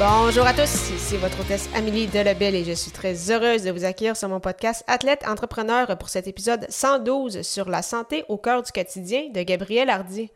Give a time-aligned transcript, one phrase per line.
[0.00, 3.84] Bonjour à tous, ici votre hôtesse Amélie Delebel et je suis très heureuse de vous
[3.84, 8.62] accueillir sur mon podcast Athlète Entrepreneur pour cet épisode 112 sur la santé au cœur
[8.62, 10.30] du quotidien de Gabriel Hardy.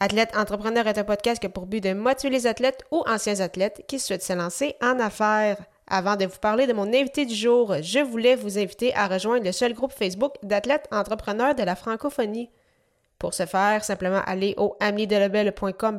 [0.00, 3.38] Athlète Entrepreneur est un podcast qui a pour but de motiver les athlètes ou anciens
[3.38, 5.58] athlètes qui souhaitent se lancer en affaires.
[5.86, 9.44] Avant de vous parler de mon invité du jour, je voulais vous inviter à rejoindre
[9.44, 12.50] le seul groupe Facebook d'athlètes entrepreneurs de la francophonie.
[13.20, 15.98] Pour ce faire, simplement aller au ameliedelebel.com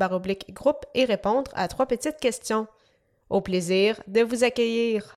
[0.50, 2.67] groupe et répondre à trois petites questions.
[3.30, 5.14] Au plaisir de vous accueillir.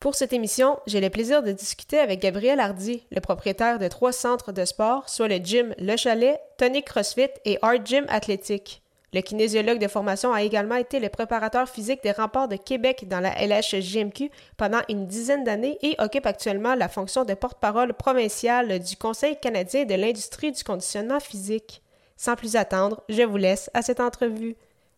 [0.00, 4.12] Pour cette émission, j'ai le plaisir de discuter avec Gabriel Hardy, le propriétaire de trois
[4.12, 8.82] centres de sport, soit le gym Le Chalet, Tonic CrossFit et Art Gym Athlétique.
[9.12, 13.20] Le kinésiologue de formation a également été le préparateur physique des remparts de Québec dans
[13.20, 18.96] la LHJMQ pendant une dizaine d'années et occupe actuellement la fonction de porte-parole provinciale du
[18.96, 21.82] Conseil canadien de l'industrie du conditionnement physique.
[22.16, 24.56] Sans plus attendre, je vous laisse à cette entrevue.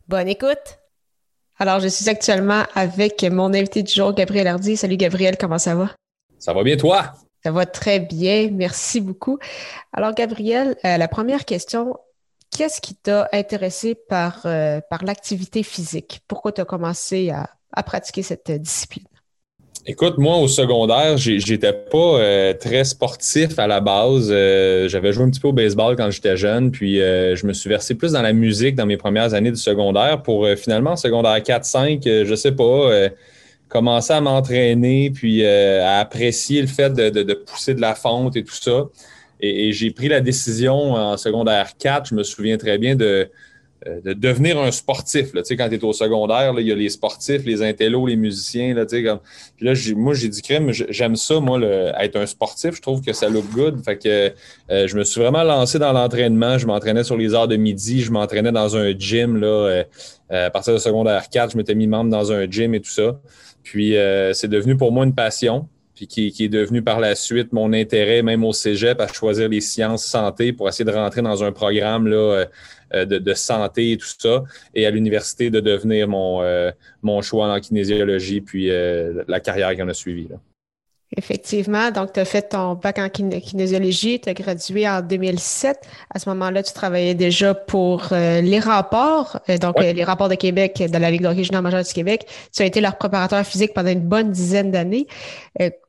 [0.08, 0.81] Bonne écoute!
[1.62, 4.76] Alors, je suis actuellement avec mon invité du jour, Gabriel Hardy.
[4.76, 5.90] Salut Gabriel, comment ça va?
[6.40, 7.12] Ça va bien, toi?
[7.44, 9.38] Ça va très bien, merci beaucoup.
[9.92, 11.96] Alors, Gabriel, euh, la première question,
[12.50, 16.22] qu'est-ce qui t'a intéressé par, euh, par l'activité physique?
[16.26, 19.06] Pourquoi tu as commencé à pratiquer cette discipline?
[19.84, 24.28] Écoute, moi, au secondaire, j'étais pas euh, très sportif à la base.
[24.30, 27.52] Euh, j'avais joué un petit peu au baseball quand j'étais jeune, puis euh, je me
[27.52, 31.36] suis versé plus dans la musique dans mes premières années du secondaire pour finalement, secondaire
[31.36, 33.08] 4-5, je sais pas,
[33.68, 38.54] commencer à m'entraîner, puis à apprécier le fait de, pousser de la fonte et tout
[38.54, 38.86] ça.
[39.40, 43.24] et j'ai pris la décision en secondaire 4, je me souviens très bien de euh,
[43.86, 45.34] de devenir un sportif.
[45.34, 48.74] Là, quand tu es au secondaire, il y a les sportifs, les intellos, les musiciens.
[48.74, 49.20] Là, comme...
[49.56, 51.60] Puis là, moi, j'ai dit crème, j'aime ça, moi,
[51.98, 52.76] être un sportif.
[52.76, 53.84] Je trouve que ça look good.
[53.84, 54.32] Fait que
[54.70, 56.58] euh, je me suis vraiment lancé dans l'entraînement.
[56.58, 58.02] Je m'entraînais sur les heures de midi.
[58.02, 59.36] Je m'entraînais dans un gym.
[59.36, 59.84] Là, euh,
[60.30, 63.20] à partir de secondaire 4, je m'étais mis membre dans un gym et tout ça.
[63.62, 63.94] Puis
[64.32, 67.72] c'est devenu pour moi une passion puis qui, qui, est devenu par la suite mon
[67.72, 71.52] intérêt, même au cégep, à choisir les sciences santé pour essayer de rentrer dans un
[71.52, 72.46] programme là,
[72.94, 74.44] euh, de, santé et tout ça,
[74.74, 76.70] et à l'université de devenir mon, euh,
[77.02, 80.28] mon choix en kinésiologie, puis euh, la carrière qui en a suivi.
[81.16, 81.90] Effectivement.
[81.90, 85.78] Donc, tu as fait ton bac en kinésiologie, tu as gradué en 2007.
[86.14, 90.98] À ce moment-là, tu travaillais déjà pour les rapports, donc les rapports de Québec, de
[90.98, 92.26] la Ligue de régionale majeure du Québec.
[92.54, 95.06] Tu as été leur préparateur physique pendant une bonne dizaine d'années.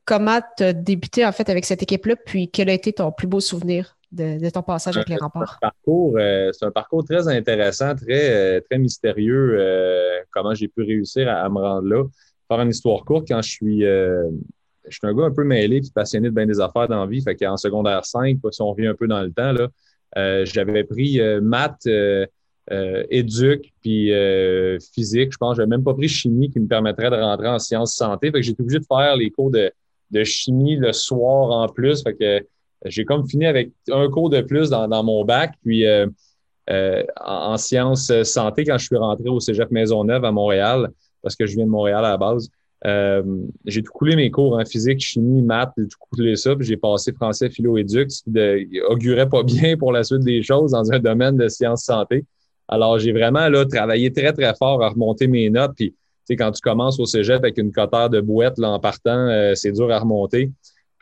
[0.05, 3.27] Comment tu as débuté en fait avec cette équipe-là, puis quel a été ton plus
[3.27, 5.59] beau souvenir de, ton passage avec les remparts?
[5.87, 11.29] Euh, c'est un parcours très intéressant, très, euh, très mystérieux, euh, comment j'ai pu réussir
[11.29, 12.03] à, me rendre là.
[12.47, 15.91] Faire une histoire courte, quand je suis, je suis un gars un peu mêlé et
[15.93, 18.87] passionné de bien des affaires dans la vie, fait qu'en secondaire 5, si on revient
[18.87, 21.87] un peu dans le temps, là, j'avais pris maths,
[22.69, 24.11] éduc, puis
[24.93, 25.31] physique.
[25.31, 27.95] Je pense que n'avais même pas pris chimie qui me permettrait de rentrer en sciences
[27.95, 28.27] santé.
[28.27, 29.71] Fait que j'étais obligé de faire les cours de,
[30.11, 32.03] de chimie le soir en plus.
[32.03, 32.45] Que
[32.85, 35.53] j'ai comme fini avec un cours de plus dans, mon bac.
[35.63, 36.07] Puis euh,
[36.69, 40.89] euh, en, sciences santé, quand je suis rentré au Cégep Maisonneuve à Montréal,
[41.21, 42.49] parce que je viens de Montréal à la base,
[42.85, 43.23] euh,
[43.65, 46.75] j'ai tout coulé mes cours en physique, chimie, maths, j'ai tout coulé ça, puis j'ai
[46.75, 50.91] passé français, philo, éduc, ce qui augurait pas bien pour la suite des choses dans
[50.91, 52.25] un domaine de sciences santé.
[52.67, 55.77] Alors, j'ai vraiment là travaillé très, très fort à remonter mes notes.
[56.25, 59.72] Sais, quand tu commences au cégep avec une cotère de bouette là, en partant, c'est
[59.72, 60.51] dur à remonter.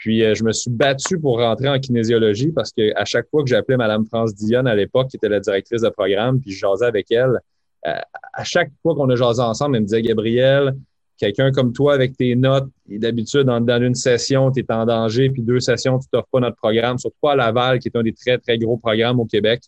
[0.01, 3.43] Puis euh, je me suis battu pour rentrer en kinésiologie parce que à chaque fois
[3.43, 6.57] que j'appelais Madame France Dionne à l'époque, qui était la directrice de programme, puis je
[6.57, 7.39] jasais avec elle,
[7.85, 7.99] euh,
[8.33, 10.75] à chaque fois qu'on a jasé ensemble, elle me disait Gabriel,
[11.17, 15.29] quelqu'un comme toi avec tes notes, d'habitude, dans, dans, une session, tu es en danger,
[15.29, 18.01] puis deux sessions, tu t'offres pas notre programme, surtout pas à Laval, qui est un
[18.01, 19.61] des très, très gros programmes au Québec.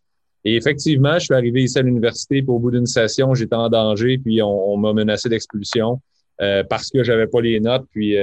[0.46, 3.70] Et effectivement, je suis arrivé ici à l'université, puis au bout d'une session, j'étais en
[3.70, 6.02] danger, puis on, m'a menacé d'expulsion
[6.42, 8.18] euh, parce que j'avais pas les notes, puis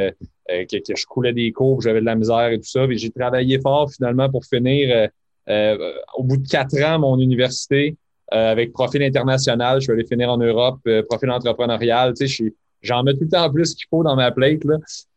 [0.51, 2.87] euh, que, je coulais des cours, j'avais de la misère et tout ça.
[2.91, 5.09] J'ai travaillé fort finalement pour finir euh,
[5.49, 7.97] euh, au bout de quatre ans mon université
[8.33, 9.81] avec profil international.
[9.81, 10.79] Je vais aller finir en Europe,
[11.09, 12.15] profil entrepreneurial.
[12.15, 14.63] Tu sais, j'en mets tout le temps plus qu'il faut dans ma plate.
[14.65, 14.77] Là.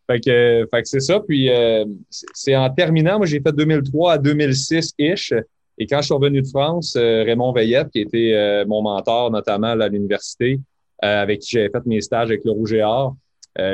[0.10, 1.20] Fait que, fait que c'est ça.
[1.20, 1.48] Puis
[2.10, 5.32] c'est en terminant, moi j'ai fait 2003 à 2006-ish.
[5.78, 9.90] Et quand je suis revenu de France, Raymond Veillette, qui était mon mentor notamment à
[9.90, 10.60] l'université,
[11.02, 12.84] avec qui j'avais fait mes stages avec le Rouge et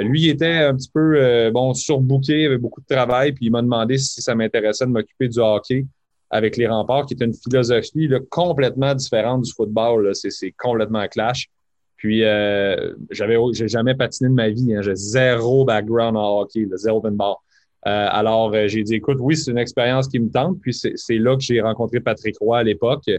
[0.04, 3.98] lui était un petit peu bon surbooké, avait beaucoup de travail, puis il m'a demandé
[3.98, 5.86] si ça m'intéressait de m'occuper du hockey
[6.30, 10.12] avec les remparts, qui est une philosophie là, complètement différente du football.
[10.14, 11.50] C'est complètement clash.
[11.98, 14.74] Puis, euh, j'avais, jamais patiné de ma vie.
[14.74, 14.82] Hein.
[14.82, 17.36] J'ai zéro background en hockey, zéro pinball.
[17.36, 17.49] Euh,
[17.84, 20.60] alors, euh, j'ai dit, écoute, oui, c'est une expérience qui me tente.
[20.62, 23.10] Puis, c'est là que j'ai rencontré Patrick Roy à l'époque.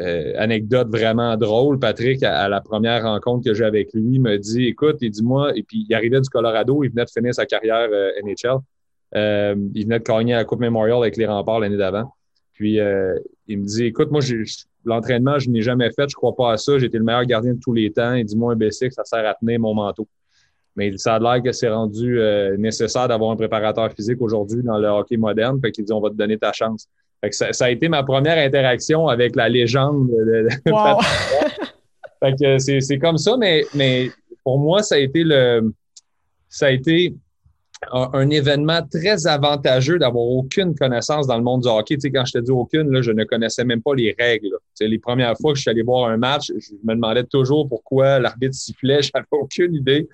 [0.00, 1.78] Euh, anecdote vraiment drôle.
[1.78, 5.56] Patrick, à, la première rencontre que j'ai avec lui, me dit, écoute, il dit moi,
[5.56, 7.88] et puis il arrivait du Colorado, il venait de finir sa carrière
[8.24, 8.58] NHL.
[9.14, 12.14] il venait de gagner la Coupe Memorial avec les remparts l'année d'avant.
[12.54, 12.78] Puis,
[13.46, 14.22] il me dit, écoute, moi,
[14.86, 16.76] l'entraînement, je n'ai jamais fait, je crois pas à ça.
[16.76, 18.14] Été le meilleur gardien de tous les temps.
[18.14, 20.08] Il dit, moi, un basic, ça sert à tenir mon manteau.
[20.76, 24.78] Mais ça a l'air que c'est rendu euh, nécessaire d'avoir un préparateur physique aujourd'hui dans
[24.78, 25.60] le hockey moderne.
[25.60, 26.88] Fait qu'il dit, on va te donner ta chance.
[27.20, 30.98] Fait que ça, a été ma première interaction avec la légende de, wow.
[32.20, 34.10] Fait que c'est comme ça, mais, mais
[34.44, 35.72] pour moi, ça a été le,
[36.48, 37.14] ça a été
[37.90, 41.94] un, événement très avantageux d'avoir aucune connaissance dans le monde du hockey.
[41.94, 44.50] Tu sais, quand je te dis aucune, là, je ne connaissais même pas les règles.
[44.50, 47.24] Tu sais, les premières fois que je suis allé voir un match, je me demandais
[47.24, 49.02] toujours pourquoi l'arbitre sifflait.
[49.02, 50.08] Je n'avais aucune idée.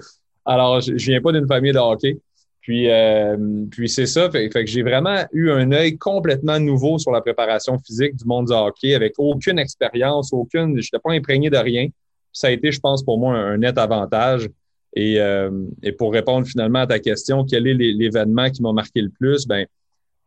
[0.49, 2.19] Alors, je, ne viens pas d'une famille de hockey.
[2.63, 3.37] Puis, euh,
[3.71, 4.31] puis c'est ça.
[4.31, 8.47] Fait, que j'ai vraiment eu un œil complètement nouveau sur la préparation physique du monde
[8.47, 10.71] du hockey avec aucune expérience, aucune.
[10.81, 11.89] Je n'étais pas imprégné de rien.
[12.33, 14.49] Ça a été, je pense, pour moi, un net avantage.
[14.97, 19.11] Euh, et, pour répondre finalement à ta question, quel est l'événement qui m'a marqué le
[19.11, 19.47] plus?
[19.47, 19.67] Ben,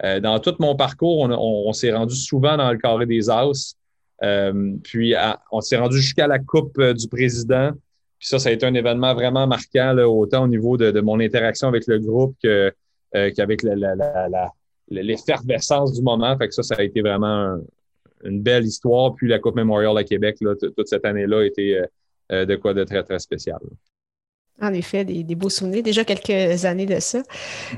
[0.03, 3.75] euh, dans tout mon parcours, on, s'est rendu souvent dans le carré des As.
[4.23, 5.15] Euh, puis
[5.51, 7.71] on s'est rendu jusqu'à la Coupe du Président.
[8.21, 11.68] Puis ça, ça a été un événement vraiment marquant, autant au niveau de, mon interaction
[11.68, 13.65] avec le groupe qu'avec
[14.89, 16.38] l'effervescence du moment.
[16.38, 17.57] Fait que ça, ça a été vraiment
[18.23, 19.15] une belle histoire.
[19.15, 21.81] Puis la Coupe Memorial à Québec, toute cette année-là, a été
[22.29, 23.59] de quoi de très, très spécial.
[24.62, 27.23] En effet, des, beaux souvenirs, déjà quelques années de ça.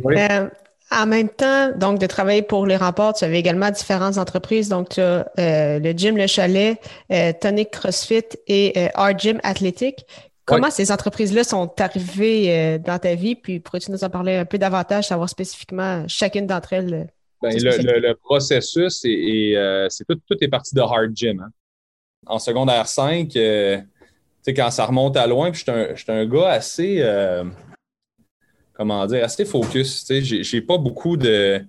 [0.06, 0.50] Euh,
[0.92, 4.68] en même temps, donc, de travailler pour les remports, tu avais également différentes entreprises.
[4.68, 6.78] Donc, tu as euh, le Gym Le Chalet,
[7.12, 10.06] euh, Tonic CrossFit et Art Gym Athlétique.
[10.45, 13.36] Comment ces entreprises-là sont arrivées dans ta vie?
[13.36, 17.10] Puis, pourrais-tu nous en parler un peu davantage, savoir spécifiquement chacune d'entre elles?
[17.42, 19.56] Ben, le, processus, et,
[19.90, 21.40] c'est tout, tout, est parti de Hard Gym.
[21.40, 21.50] Hein.
[22.25, 23.36] En secondaire 5,
[24.44, 27.45] sais, quand ça remonte à loin, puis je suis un, gars assez, euh,
[28.74, 30.04] comment dire, assez focus.
[30.06, 31.66] Sais, j'ai pas beaucoup de.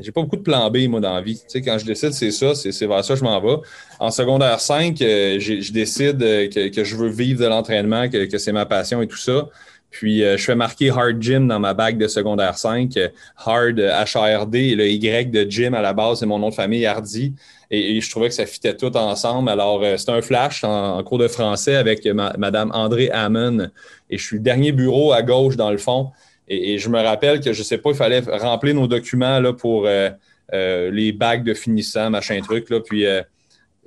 [0.00, 1.36] J'ai pas beaucoup de plan B, moi, dans la vie.
[1.36, 3.56] Tu sais, quand je décide, c'est ça, c'est vers ça que je m'en vais.
[3.98, 8.52] En secondaire 5, euh, je décide euh, que, je veux vivre de l'entraînement, que, c'est
[8.52, 9.48] ma passion et tout ça.
[9.90, 12.98] Puis, je fais marquer Hard Gym dans ma bague de secondaire 5.
[13.36, 17.34] Hard, H-A-R-D, le Y de Gym à la base, c'est mon nom de famille, Hardy.
[17.70, 19.50] Et, je trouvais que ça fitait tout ensemble.
[19.50, 23.70] Alors, euh, c'était un flash en, cours de français avec Madame André Hammond.
[24.08, 26.10] Et je suis le dernier bureau à gauche dans le fond.
[26.54, 29.86] Et, je me rappelle que je sais pas, il fallait remplir nos documents là, pour
[29.86, 30.10] euh,
[30.52, 32.68] euh, les bagues de finissant, machin truc.
[32.70, 32.80] Là.
[32.80, 33.04] Puis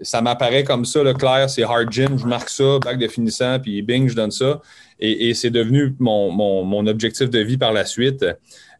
[0.01, 3.59] ça m'apparaît comme ça, le clair, c'est hard gym, je marque ça, bague de finissant,
[3.59, 4.62] puis bing, je donne ça.
[5.00, 8.25] Et, c'est devenu mon, mon, objectif de vie par la suite.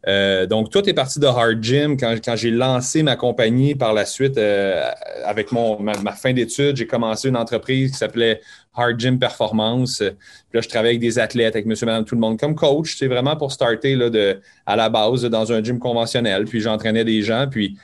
[0.08, 1.96] Euh, donc, tout est parti de Hard Gym.
[1.96, 4.88] Quand, j'ai lancé ma compagnie par la suite, euh,
[5.24, 8.40] avec mon, ma, fin d'études, j'ai commencé une entreprise qui s'appelait
[8.74, 9.98] Hard Gym Performance.
[9.98, 12.96] Puis là, je travaille avec des athlètes, avec monsieur, madame, tout le monde comme coach.
[12.96, 16.44] C'est vraiment pour starter là, de, à la base dans un gym conventionnel.
[16.44, 17.48] Puis j'entraînais des gens.
[17.50, 17.76] Puis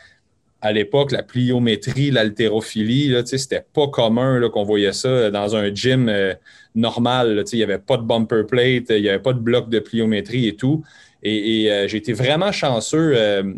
[0.61, 6.35] à l'époque, la pliométrie, l'haltérophilie, c'était pas commun qu'on voyait ça dans un gym euh,
[6.77, 7.43] normal.
[7.53, 10.47] Il n'y avait pas de bumper plate, il n'y avait pas de bloc de pliométrie
[10.47, 10.85] et tout.
[11.23, 13.13] Et, euh, j'ai été vraiment chanceux.
[13.17, 13.55] Euh,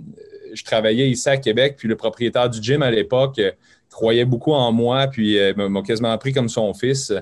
[0.53, 3.51] je travaillais ici à Québec, puis le propriétaire du gym à l'époque euh,
[3.91, 7.13] croyait beaucoup en moi, puis m'a quasiment pris comme son fils.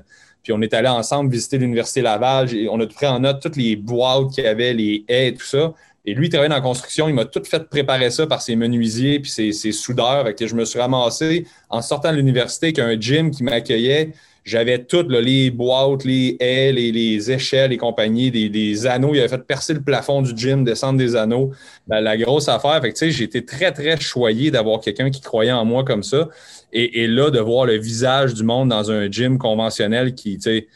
[0.43, 2.49] Puis on est allé ensemble visiter l'Université Laval.
[2.71, 5.45] On a pris en note toutes les boîtes qu'il y avait, les haies et tout
[5.45, 5.75] ça.
[6.05, 7.09] Et lui, il travaillait dans la construction.
[7.09, 10.35] Il m'a tout fait préparer ça par ses menuisiers puis ses, soudeurs.
[10.35, 14.13] que je me suis ramassé en sortant de l'université avec un gym qui m'accueillait
[14.45, 19.15] j'avais toutes les boîtes, les haies, les, échelles les compagnies, des, anneaux.
[19.15, 21.53] Il avait fait percer le plafond du gym, descendre des anneaux.
[21.87, 22.81] Ben, la grosse affaire.
[22.81, 26.29] Fait que, j'ai été très, très choyé d'avoir quelqu'un qui croyait en moi comme ça.
[26.73, 30.43] Et, et, là, de voir le visage du monde dans un gym conventionnel qui, tu
[30.43, 30.67] sais,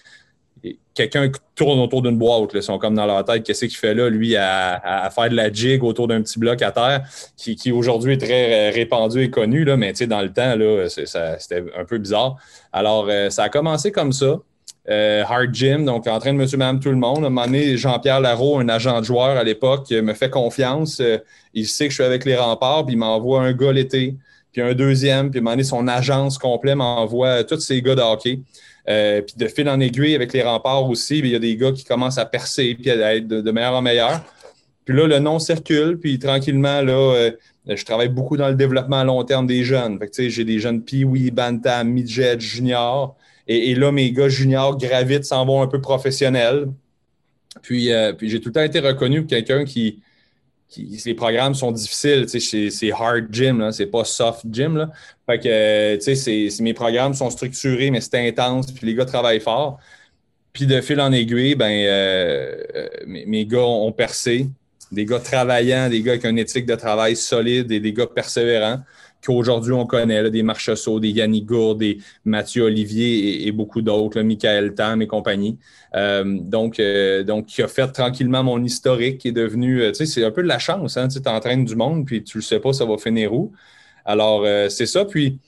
[0.96, 2.50] quelqu'un tourne autour d'une boîte.
[2.54, 5.52] Ils sont comme dans leur tête, qu'est-ce qu'il fait là, lui, à, faire de la
[5.52, 7.02] jig autour d'un petit bloc à terre,
[7.36, 10.56] qui, aujourd'hui est très euh, répandu et connu, là, mais dans le temps,
[10.88, 12.36] c'était un peu bizarre.
[12.72, 14.38] Alors, euh, ça a commencé comme ça.
[14.88, 17.24] Euh, hard Gym, donc en train de monsieur, madame, tout le monde.
[17.24, 21.02] À un moment donné, Jean-Pierre Larreau, un agent de joueur à l'époque, me fait confiance.
[21.54, 24.14] il sait que je suis avec les remparts, puis il m'envoie un gars l'été.
[24.52, 28.02] puis un deuxième, puis à son agence complète m'envoie tous ces gars de.
[28.88, 31.72] Euh, puis de fil en aiguille avec les remparts aussi, il y a des gars
[31.72, 34.24] qui commencent à percer puis à être de, meilleur en meilleur.
[34.84, 37.30] Puis là, le nom circule, puis tranquillement, là, euh,
[37.66, 39.98] je travaille beaucoup dans le développement à long terme des jeunes.
[39.98, 43.16] Fait j'ai des jeunes Pee-Wee, Bantam, Midget, Junior.
[43.48, 46.66] Et, là, mes gars juniors gravitent, s'en vont un peu professionnels.
[47.62, 50.00] Puis, euh, puis j'ai tout le temps été reconnu pour quelqu'un qui,
[50.76, 54.90] les programmes sont difficiles, c'est hard gym, c'est pas soft gym.
[55.26, 59.78] Fait que, mes programmes sont structurés, mais c'est intense, puis les gars travaillent fort.
[60.52, 64.48] Puis de fil en aiguille, ben, euh, euh, mes, gars ont percé.
[64.90, 68.80] Des gars travaillants, des gars avec une éthique de travail solide et des gars persévérants
[69.24, 74.74] qu'aujourd'hui on connaît, des Marchessault, des Yannick Gourde, des Mathieu Olivier et, beaucoup d'autres, Michael
[74.74, 75.58] Tam et compagnie.
[75.94, 79.98] Euh, donc, euh, donc, qui a fait tranquillement mon historique, qui est devenu, euh, tu
[79.98, 82.42] sais, c'est un peu de la chance, hein, tu entraînes du monde, puis tu le
[82.42, 83.52] sais pas, ça va finir où.
[84.04, 85.04] Alors, c'est ça.
[85.04, 85.40] Puis,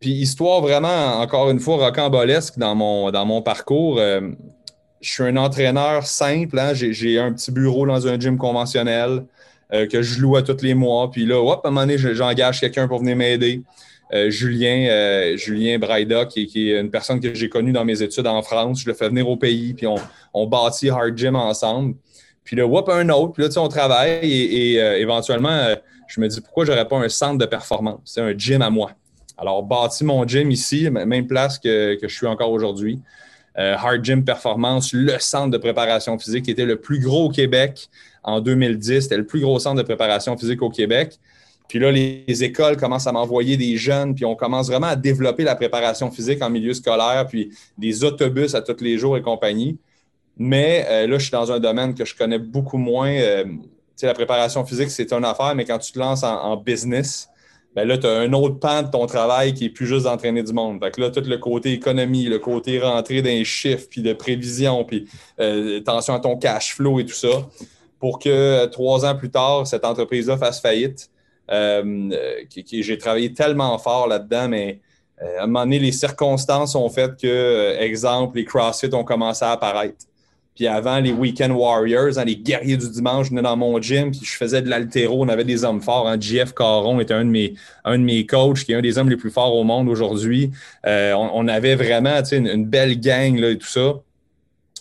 [0.00, 4.00] puis, histoire vraiment, encore une fois, rocambolesque dans mon, dans mon parcours.
[5.00, 9.24] je suis un entraîneur simple, hein, j'ai un petit bureau dans un gym conventionnel.
[9.72, 11.10] Euh, que je loue à tous les mois.
[11.10, 13.62] Puis là, hop, à un moment donné, j'engage quelqu'un pour venir m'aider.
[14.12, 18.26] Euh, Julien, euh, Julien Braida, qui, est une personne que j'ai connue dans mes études
[18.26, 18.80] en France.
[18.80, 19.86] Je le fais venir au pays, puis
[20.34, 21.94] on, bâtit Hard Gym ensemble.
[22.42, 23.34] Puis là, hop, un autre.
[23.34, 25.76] Puis là, tu sais, on travaille et, éventuellement,
[26.08, 28.00] je me dis pourquoi je n'aurais pas un centre de performance?
[28.04, 28.90] C'est un gym à moi.
[29.38, 32.98] Alors, bâti mon gym ici, même place que, que je suis encore aujourd'hui.
[33.54, 37.88] Hard Gym Performance, le centre de préparation physique qui était le plus gros au Québec
[38.22, 39.02] en 2010.
[39.02, 41.18] C'était le plus gros centre de préparation physique au Québec.
[41.70, 45.44] Puis là, les, écoles commencent à m'envoyer des jeunes, puis on commence vraiment à développer
[45.44, 49.78] la préparation physique en milieu scolaire, puis des autobus à tous les jours et compagnie.
[50.36, 53.12] Mais euh, là, je suis dans un domaine que je connais beaucoup moins.
[53.12, 53.44] Euh,
[54.02, 57.28] la préparation physique, c'est une affaire, mais quand tu te lances en, business,
[57.76, 60.42] ben là, tu as un autre pan de ton travail qui est plus juste d'entraîner
[60.42, 60.82] du monde.
[60.82, 64.82] Fait que là, tout le côté économie, le côté rentrée d'un chiffre, puis de prévision,
[64.84, 65.06] puis
[65.38, 67.46] euh, attention à ton cash flow et tout ça
[68.00, 71.10] pour que euh, trois ans plus tard, cette entreprise-là fasse faillite.
[71.52, 72.10] Euh,
[72.72, 74.80] j'ai travaillé tellement fort là-dedans, mais
[75.22, 79.44] euh, à un moment donné, les circonstances ont fait que, exemple, les CrossFit ont commencé
[79.44, 80.06] à apparaître.
[80.54, 84.10] Puis avant, les Weekend Warriors, hein, les guerriers du dimanche, je venais dans mon gym,
[84.10, 85.22] puis je faisais de l'altéro.
[85.24, 86.08] On avait des hommes forts.
[86.08, 86.18] Hein.
[86.18, 87.54] JF Caron était un de, mes,
[87.84, 90.50] un de mes coachs, qui est un des hommes les plus forts au monde aujourd'hui.
[90.84, 93.94] on, avait vraiment une, une, belle gang là, et tout ça.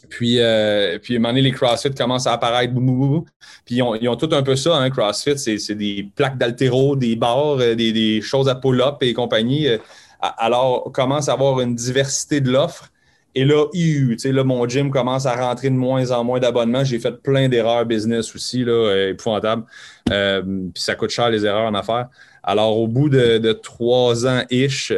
[0.09, 2.73] Puis, euh, puis à un moment donné, les CrossFit commencent à apparaître.
[2.73, 5.37] Puis ils ont, ils ont, tout un peu ça, hein, CrossFit.
[5.37, 9.67] C'est des plaques d'altéro, des barres, euh, des, des, choses à pull-up et compagnie.
[9.67, 9.77] Euh,
[10.19, 12.91] alors, commence à avoir une diversité de l'offre.
[13.35, 16.83] Et là, là, mon gym commence à rentrer de moins en moins d'abonnements.
[16.83, 19.63] J'ai fait plein d'erreurs business aussi, là, épouvantables.
[20.11, 22.07] Euh, puis ça coûte cher les erreurs en affaires.
[22.43, 24.91] Alors, au bout de, de trois ans-ish,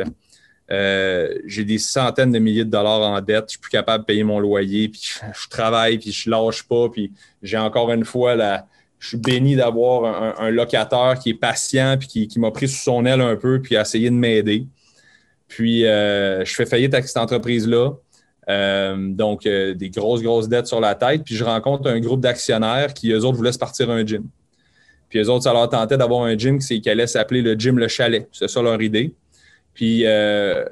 [0.71, 4.05] euh, j'ai des centaines de milliers de dollars en dette, je suis plus capable de
[4.05, 5.01] payer mon loyer, puis
[5.33, 7.11] je, travaille, puis je lâche pas, puis
[7.43, 8.67] j'ai encore une fois la,
[8.99, 13.05] je suis béni d'avoir un, locataire qui est patient, puis qui, m'a pris sous son
[13.05, 14.65] aile un peu, puis a essayé de m'aider.
[15.47, 17.91] Puis euh, je fais faillite avec cette entreprise-là.
[18.49, 21.23] Euh, donc, des grosses, grosses dettes sur la tête.
[21.25, 24.23] Puis je rencontre un groupe d'actionnaires qui, eux autres, voulaient se partir un gym.
[25.09, 27.77] Puis eux autres, ça leur tentait d'avoir un gym qui, qui allait s'appeler le gym
[27.77, 28.29] Le Chalet.
[28.31, 29.13] C'est ça leur idée.
[29.73, 30.65] Puis euh,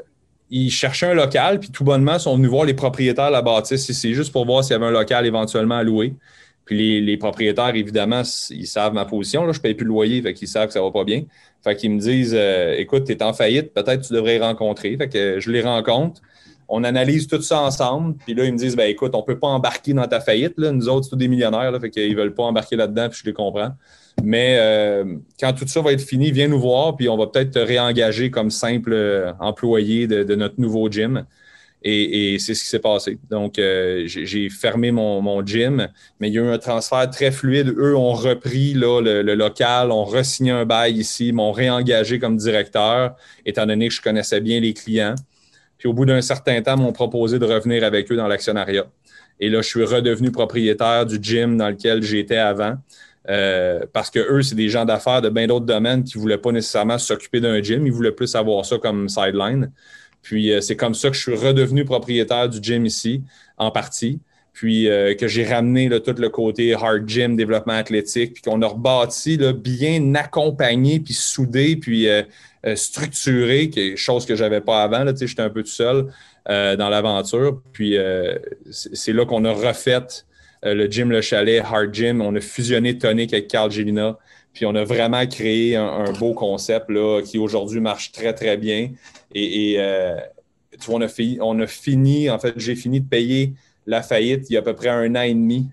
[0.50, 3.42] ils cherchaient un local, puis tout bonnement, ils sont venus voir les propriétaires de la
[3.42, 6.14] bâtisse C'est juste pour voir s'il y avait un local éventuellement à louer.
[6.66, 9.44] Puis les, propriétaires, évidemment, ils savent ma position.
[9.44, 11.04] Là, je ne paye plus le loyer, fait qu'ils savent que ça ne va pas
[11.04, 11.24] bien.
[11.64, 14.96] Fait qu'ils me disent euh, Écoute, tu es en faillite, peut-être tu devrais rencontrer.
[14.96, 16.22] Fait que je les rencontre.
[16.68, 18.16] On analyse tout ça ensemble.
[18.18, 20.60] Puis là, ils me disent ben, écoute, on ne peut pas embarquer dans ta faillite.
[20.60, 21.72] Nous autres, c'est tous des millionnaires.
[21.72, 23.72] Là, fait qu'ils ne veulent pas embarquer là-dedans, puis je les comprends.
[24.24, 25.06] Mais euh,
[25.40, 28.32] quand tout ça va être fini, viens nous voir, puis on va peut-être te réengager
[28.32, 31.26] comme simple euh, employé de, notre nouveau gym.
[31.82, 33.18] Et, c'est ce qui s'est passé.
[33.30, 35.88] Donc, euh, j'ai fermé mon, gym,
[36.20, 37.74] mais il y a eu un transfert très fluide.
[37.78, 43.66] Eux ont repris le, local, ont re-signé un bail ici, m'ont réengagé comme directeur, étant
[43.66, 45.16] donné que je connaissais bien les clients.
[45.78, 48.86] Puis au bout d'un certain temps, m'ont proposé de revenir avec eux dans l'actionnariat.
[49.40, 52.76] Et là, je suis redevenu propriétaire du gym dans lequel j'étais avant.
[53.30, 56.38] Euh, parce que eux, c'est des gens d'affaires de bien d'autres domaines qui ne voulaient
[56.38, 59.72] pas nécessairement s'occuper d'un gym, ils voulaient plus avoir ça comme sideline.
[60.22, 63.22] Puis euh, c'est comme ça que je suis redevenu propriétaire du gym ici,
[63.58, 64.20] en partie.
[64.52, 68.68] Puis euh, que j'ai ramené tout le côté hard gym, développement athlétique, puis qu'on a
[68.68, 72.08] rebâti bien accompagné, puis soudé, puis
[72.76, 75.06] structuré, chose que je n'avais pas avant.
[75.16, 76.08] J'étais un peu tout seul
[76.46, 77.62] dans l'aventure.
[77.72, 77.96] Puis
[78.70, 80.26] c'est là qu'on a refait
[80.66, 82.22] euh, le gym Le Chalet, Hard Gym.
[82.22, 84.18] On a fusionné Tonic avec Carl Gelina.
[84.54, 88.90] Puis on a vraiment créé un, beau concept là, qui aujourd'hui marche très, très bien.
[89.34, 90.18] Et, euh,
[90.80, 93.54] tu vois, on a, fini, on en fait, j'ai fini de payer
[93.86, 95.68] la faillite il y a à peu près un an et demi.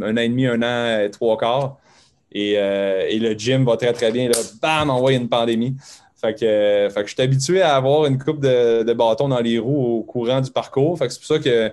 [0.00, 1.78] Un an et demi, un an, trois quarts.
[2.32, 2.54] Et,
[3.18, 4.30] le gym va très, très bien.
[4.62, 5.76] Bam, envoie une pandémie.
[6.20, 9.58] Fait que, fait que je suis habitué à avoir une coupe de, bâtons dans les
[9.58, 10.98] roues au courant du parcours.
[10.98, 11.72] Fait que c'est pour ça que,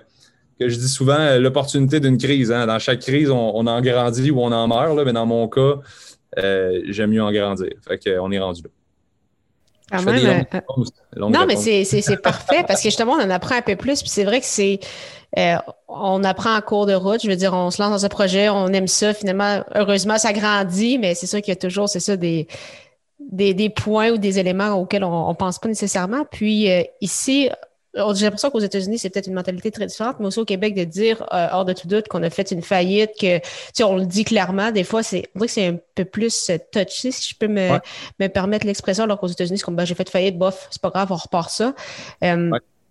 [0.58, 2.52] que, je dis souvent euh, l'opportunité d'une crise.
[2.52, 2.66] Hein.
[2.66, 4.96] Dans chaque crise, on, en grandit ou on en meurt.
[4.96, 5.74] Là, mais dans mon cas,
[6.38, 7.70] euh, j'aime mieux en grandir.
[7.86, 8.68] Fait qu'on est rendu là.
[9.94, 10.60] Euh,
[11.16, 14.00] non, mais c'est parfait parce que justement, on en apprend un peu plus.
[14.00, 14.80] Puis c'est vrai que c'est.
[15.88, 17.22] on apprend en cours de route.
[17.22, 19.14] Je veux dire, on se lance dans un projet, on aime ça.
[19.14, 22.46] Finalement, heureusement, ça grandit, mais c'est sûr qu'il y a toujours, c'est ça, des,
[23.18, 26.24] des, points ou des éléments auxquels on ne pense pas nécessairement.
[26.30, 27.50] Puis euh, ici,
[28.14, 30.84] j'ai l'impression qu'aux États-Unis, c'est peut-être une mentalité très différente, mais aussi au Québec, de
[30.84, 33.38] dire euh, hors de tout doute qu'on a fait une faillite, que
[33.74, 36.58] tu on le dit clairement, des fois, c'est on que c'est un peu plus euh,
[36.72, 37.78] touchy, si je peux me,
[38.28, 41.12] permettre l'expression, alors qu'aux États-Unis, c'est comme ben, j'ai fait faillite, bof, c'est pas grave,
[41.12, 41.74] on repart ça.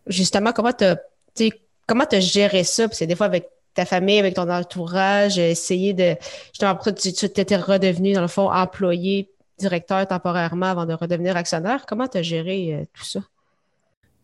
[0.07, 1.51] Justement, comment tu
[1.85, 2.87] comment as géré ça?
[2.91, 6.15] c'est des fois avec ta famille, avec ton entourage, essayer de.
[6.47, 11.35] Justement, après, tu, tu étais redevenu, dans le fond, employé directeur temporairement avant de redevenir
[11.35, 11.85] actionnaire.
[11.85, 13.19] Comment tu as géré euh, tout ça?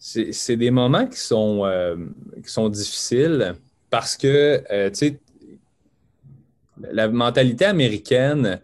[0.05, 1.95] C'est des moments qui sont, euh,
[2.45, 3.55] qui sont difficiles
[3.89, 5.19] parce que, euh, tu sais,
[6.91, 8.59] la mentalité américaine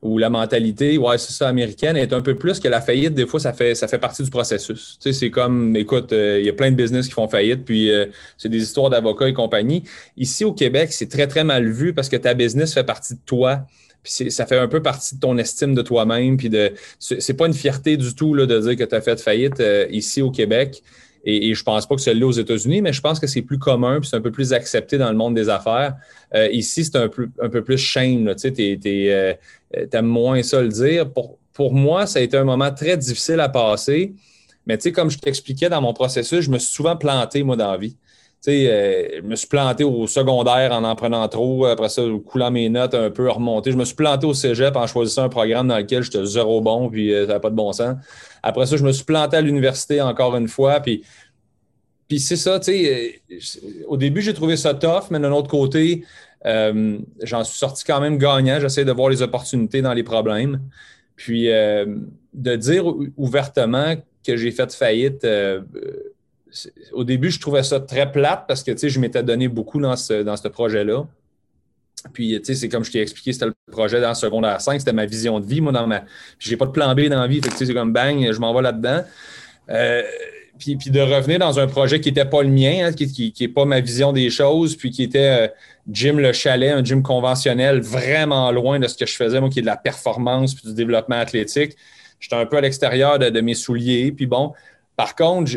[0.00, 3.12] ou la mentalité, ouais, c'est ça, américaine, est un peu plus que la faillite.
[3.12, 4.96] Des fois, ça fait, ça fait partie du processus.
[5.02, 7.90] Tu sais, c'est comme, écoute, il y a plein de business qui font faillite, puis
[8.38, 9.84] c'est des histoires d'avocats et compagnie.
[10.16, 13.20] Ici, au Québec, c'est très, très mal vu parce que ta business fait partie de
[13.26, 13.66] toi.
[14.04, 16.36] Puis ça fait un peu partie de ton estime de toi-même.
[16.36, 19.58] Puis de, c'est pas une fierté du tout de dire que tu as fait faillite
[19.60, 20.82] euh, ici au Québec.
[21.24, 23.40] Et, et je pense pas que c'est là aux États-Unis, mais je pense que c'est
[23.40, 25.94] plus commun, puis c'est un peu plus accepté dans le monde des affaires.
[26.34, 28.34] Euh, ici, c'est un peu, plus shame.
[28.36, 29.34] Tu sais, euh,
[29.90, 31.10] aimes moins ça le dire.
[31.10, 34.12] Pour, pour moi, ça a été un moment très difficile à passer.
[34.66, 37.56] Mais tu sais, comme je t'expliquais dans mon processus, je me suis souvent planté, moi,
[37.56, 37.96] dans la vie.
[38.48, 42.68] Euh, je me suis planté au secondaire en en prenant trop, après ça, coulant mes
[42.68, 43.72] notes un peu, remonté.
[43.72, 46.90] Je me suis planté au cégep en choisissant un programme dans lequel j'étais zéro bon,
[46.90, 47.96] puis euh, ça n'avait pas de bon sens.
[48.42, 51.02] Après ça, je me suis planté à l'université encore une fois, puis,
[52.06, 55.48] puis c'est ça, tu sais, euh, au début, j'ai trouvé ça tough, mais d'un autre
[55.48, 56.04] côté,
[56.44, 58.60] j'en suis sorti quand même gagnant.
[58.60, 60.60] J'essaie de voir les opportunités dans les problèmes.
[61.16, 62.84] Puis de dire
[63.16, 63.94] ouvertement
[64.26, 65.26] que j'ai fait faillite
[66.92, 70.22] au début, je trouvais ça très plate parce que je m'étais donné beaucoup dans ce,
[70.22, 71.06] dans ce projet-là.
[72.12, 74.92] Puis, tu sais, c'est comme je t'ai expliqué, c'était le projet dans secondaire 5, c'était
[74.92, 75.60] ma vision de vie.
[75.60, 76.04] Moi, dans ma.
[76.38, 77.40] J'ai pas de plan B dans la vie.
[77.56, 79.02] C'est comme bang, je m'en vais là-dedans.
[79.70, 80.02] Euh,
[80.58, 83.48] puis, puis, de revenir dans un projet qui n'était pas le mien, hein, qui n'est
[83.48, 85.48] pas ma vision des choses, puis qui était euh,
[85.90, 89.60] gym le chalet, un gym conventionnel, vraiment loin de ce que je faisais, moi, qui
[89.60, 91.76] est de la performance puis du développement athlétique.
[92.20, 94.12] J'étais un peu à l'extérieur de, de, mes souliers.
[94.12, 94.52] Puis bon,
[94.96, 95.52] par contre,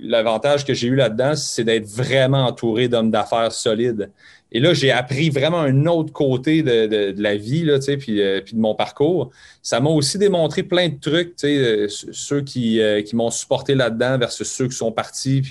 [0.00, 4.10] l'avantage que j'ai eu là-dedans, c'est d'être vraiment entouré d'hommes d'affaires solides.
[4.52, 8.54] Et là, j'ai appris vraiment un autre côté de, la vie, là, puis, euh, puis
[8.54, 9.30] de mon parcours.
[9.62, 14.18] Ça m'a aussi démontré plein de trucs, euh, ceux qui, euh, qui m'ont supporté là-dedans
[14.18, 15.42] versus ceux qui sont partis,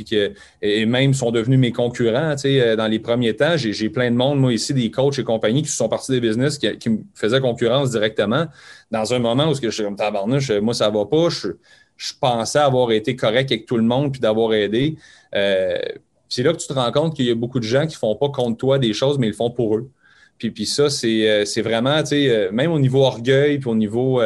[0.62, 2.36] et même sont devenus mes concurrents.
[2.36, 5.69] Dans les premiers temps, j'ai plein de monde, moi ici, des coachs et compagnie qui
[5.69, 8.47] sont partis des business, qui, me faisaient concurrence directement.
[8.91, 11.30] Dans un moment où je suis comme tabarnouche, moi, ça va pas,
[11.99, 14.95] je pensais avoir été correct avec tout le monde puis d'avoir aidé.
[15.35, 15.77] Euh,
[16.29, 17.99] c'est là que tu te rends compte qu'il y a beaucoup de gens qui ne
[17.99, 19.89] font pas contre toi des choses, mais ils le font pour eux.
[20.38, 23.75] Puis, puis ça, c'est, euh, vraiment, tu sais, euh, même au niveau orgueil, puis au
[23.75, 24.21] niveau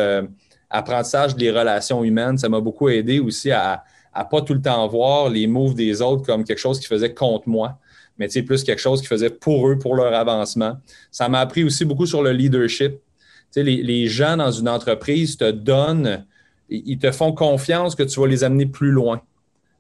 [0.70, 3.84] apprentissage des relations humaines, ça m'a beaucoup aidé aussi à
[4.16, 7.14] ne pas tout le temps voir les moves des autres comme quelque chose qui faisait
[7.14, 7.80] contre moi,
[8.20, 10.78] mais tu sais, plus quelque chose qui faisait pour eux, pour leur avancement.
[11.10, 12.92] Ça m'a appris aussi beaucoup sur le leadership.
[12.92, 13.00] Tu
[13.50, 16.24] sais, les, les gens dans une entreprise te donnent
[16.74, 19.22] ils te font confiance que tu vas les amener plus loin.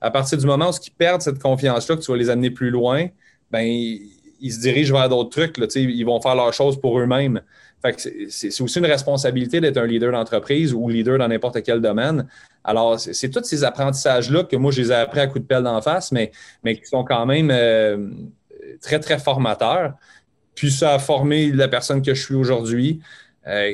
[0.01, 2.69] À partir du moment où ils perdent cette confiance-là, que tu vas les amener plus
[2.69, 3.07] loin,
[3.51, 5.75] ben, ils, se dirigent vers d'autres trucs.
[5.75, 7.41] Ils vont faire leurs choses pour eux-mêmes.
[8.29, 12.27] C'est aussi une responsabilité d'être un leader d'entreprise ou leader dans n'importe quel domaine.
[12.63, 15.63] Alors, c'est tous ces apprentissages-là que moi, je les ai appris à coup de pelle
[15.63, 16.31] d'en face, mais,
[16.63, 18.09] mais qui sont quand même euh,
[18.81, 19.93] très, très formateurs.
[20.55, 23.01] Puis ça a formé la personne que je suis aujourd'hui.
[23.47, 23.73] Euh,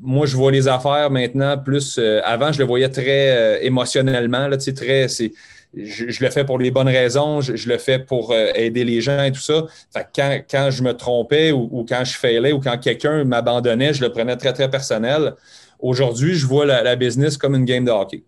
[0.00, 1.98] moi, je vois les affaires maintenant plus.
[1.98, 4.46] Euh, avant, je le voyais très euh, émotionnellement.
[4.48, 5.32] Là, très, c'est,
[5.74, 9.32] je, le fais pour les bonnes raisons, je, le fais pour aider les gens et
[9.32, 9.66] tout ça.
[10.14, 14.10] quand, quand, je me trompais ou, quand je failais ou quand quelqu'un m'abandonnait, je le
[14.10, 15.34] prenais très, très personnel.
[15.80, 18.22] Aujourd'hui, je vois la, business comme une game de hockey.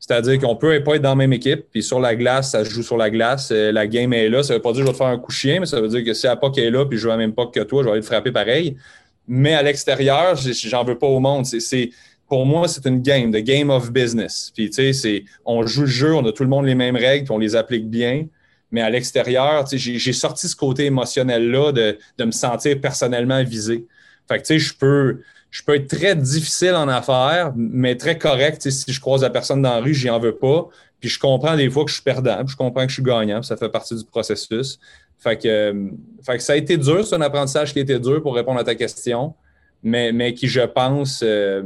[0.00, 2.70] C'est-à-dire qu'on peut pas être dans la même équipe, puis sur la glace, ça se
[2.70, 4.42] joue sur la glace, la game est là.
[4.42, 5.80] Ça ne veut pas dire que je vais te faire un coup chien, mais ça
[5.80, 7.60] veut dire que si la POC est là, puis je ne veux même pas que
[7.60, 8.76] toi, je vais aller te frapper pareil
[9.34, 11.46] Mais à l'extérieur, j'en veux pas au monde.
[12.28, 14.52] Pour moi, c'est une game, the game of business.
[14.54, 17.24] Puis, tu sais, on joue le jeu, on a tout le monde les mêmes règles,
[17.24, 18.26] puis on les applique bien.
[18.70, 23.86] Mais à l'extérieur, j'ai sorti ce côté émotionnel-là de, de, me sentir personnellement visé.
[24.28, 28.18] Fait que, tu sais, je peux, je peux être très difficile en affaires, mais très
[28.18, 28.68] correct.
[28.68, 30.68] Si je croise la personne dans la rue, j'y en veux pas.
[31.00, 33.42] Puis je comprends des fois que je suis perdant, je comprends que je suis gagnant,
[33.42, 34.78] ça fait partie du processus.
[35.26, 35.90] Euh,
[36.24, 38.58] fait que ça a été dur, c'est un apprentissage qui a été dur pour répondre
[38.58, 39.34] à ta question,
[39.82, 41.62] mais, mais qui, je pense, euh,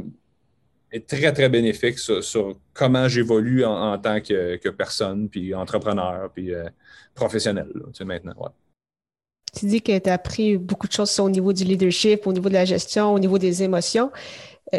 [0.91, 6.65] est très, très bénéfique sur, comment j'évolue en, tant que, personne, puis entrepreneur, puis euh,
[7.13, 8.53] professionnel, tu sais, maintenant.
[9.57, 12.49] Tu dis que tu as appris beaucoup de choses au niveau du leadership, au niveau
[12.49, 14.11] de la gestion, au niveau des émotions.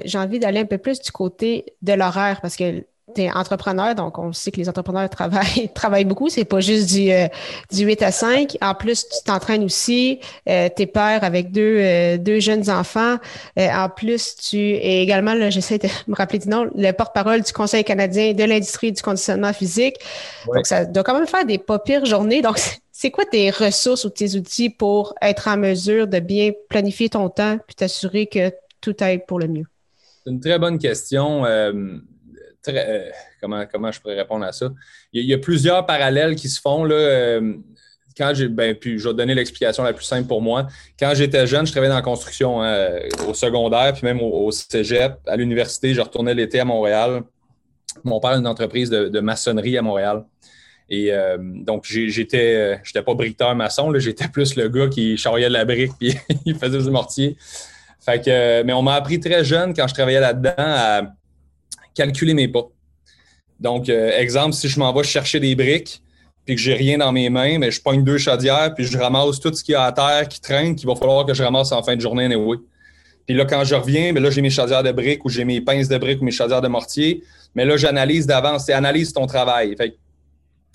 [0.05, 3.95] J'ai envie d'aller un peu plus du côté de l'horaire parce que tu es entrepreneur,
[3.95, 6.29] donc on sait que les entrepreneurs travaillent, travaillent beaucoup.
[6.29, 7.29] C'est pas juste du, euh,
[7.73, 8.57] du 8 à 5.
[8.61, 10.21] En plus, tu t'entraînes aussi.
[10.49, 13.17] Euh, tu es père avec deux, deux jeunes enfants.
[13.57, 17.85] en plus, tu es également, j'essaie de me rappeler du nom, le porte-parole du Conseil
[17.85, 19.97] canadien de l'industrie du conditionnement physique.
[20.47, 22.43] Donc, ça doit quand même faire des pas pires journées.
[22.43, 22.59] Donc,
[22.93, 27.29] c'est quoi tes ressources ou tes outils pour être en mesure de bien planifier ton
[27.29, 29.67] temps puis t'assurer que tout aille pour le mieux?
[30.25, 31.45] C'est une très bonne question.
[32.69, 34.71] Euh, comment, comment je pourrais répondre à ça?
[35.13, 36.85] Il y a, plusieurs parallèles qui se font.
[36.85, 37.55] Là, euh,
[38.17, 40.67] quand j'ai, ben, puis je vais donner l'explication la plus simple pour moi.
[40.99, 45.15] Quand j'étais jeune, je travaillais dans la construction hein, au secondaire, puis même au, cégep,
[45.27, 45.95] à l'université.
[45.95, 47.23] Je retournais l'été à Montréal.
[48.05, 50.25] Mon père a une entreprise de maçonnerie à Montréal.
[50.91, 55.51] Et euh, donc, j'étais, euh, j'étais pas briqueteur maçon, j'étais plus le gars qui charriait
[55.51, 57.37] la brique puis il faisait du mortier.
[58.07, 61.03] Mais on m'a appris très jeune, quand je travaillais là-dedans, à
[61.95, 62.69] calculer mes pas.
[63.61, 66.03] Donc, euh, exemple, si je m'en vais chercher des briques
[66.45, 69.41] puis que j'ai rien dans mes mains, mais je pogne deux chaudières puis je ramasse
[69.41, 71.73] tout ce qu'il y a à terre qui traîne, qu'il va falloir que je ramasse
[71.73, 72.57] en fin de journée anyway.
[73.27, 75.61] Puis là, quand je reviens, mais là, j'ai mes chaudières de briques ou j'ai mes
[75.61, 77.23] pinces de briques ou mes chaudières de mortier.
[77.55, 78.65] Mais là, j'analyse d'avance.
[78.65, 79.77] C'est analyse ton travail.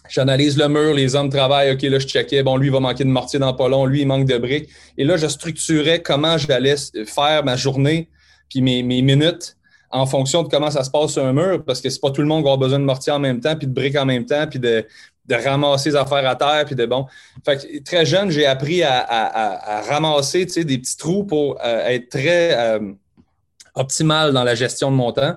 [0.09, 3.05] J'analyse le mur, les hommes travaillent, OK, là, je checkais, bon, lui, il va manquer
[3.05, 4.69] de mortier dans pas long, lui, il manque de briques.
[4.97, 8.09] Et là, je structurais comment j'allais faire ma journée,
[8.49, 9.55] puis mes, minutes
[9.93, 12.21] en fonction de comment ça se passe sur un mur, parce que c'est pas tout
[12.21, 14.25] le monde qui aura besoin de mortier en même temps, puis de briques en même
[14.25, 14.85] temps, puis de,
[15.31, 17.05] ramasser les affaires à terre, puis de bon.
[17.45, 22.57] Fait que très jeune, j'ai appris à, ramasser, des petits trous pour euh, être très
[22.57, 22.91] euh,
[23.75, 25.35] optimal dans la gestion de mon temps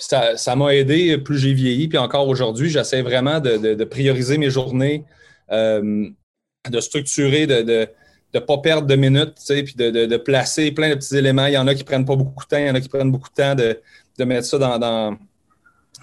[0.00, 1.88] ça, m'a aidé plus j'ai vieilli.
[1.88, 5.04] Puis encore aujourd'hui, j'essaie vraiment de, prioriser mes journées,
[5.52, 6.08] euh,
[6.70, 7.88] de structurer, de
[8.34, 11.46] ne pas perdre de minutes, puis de, placer plein de petits éléments.
[11.46, 12.88] Il y en a qui prennent pas beaucoup de temps, il y en a qui
[12.88, 14.78] prennent beaucoup de temps de, mettre ça dans,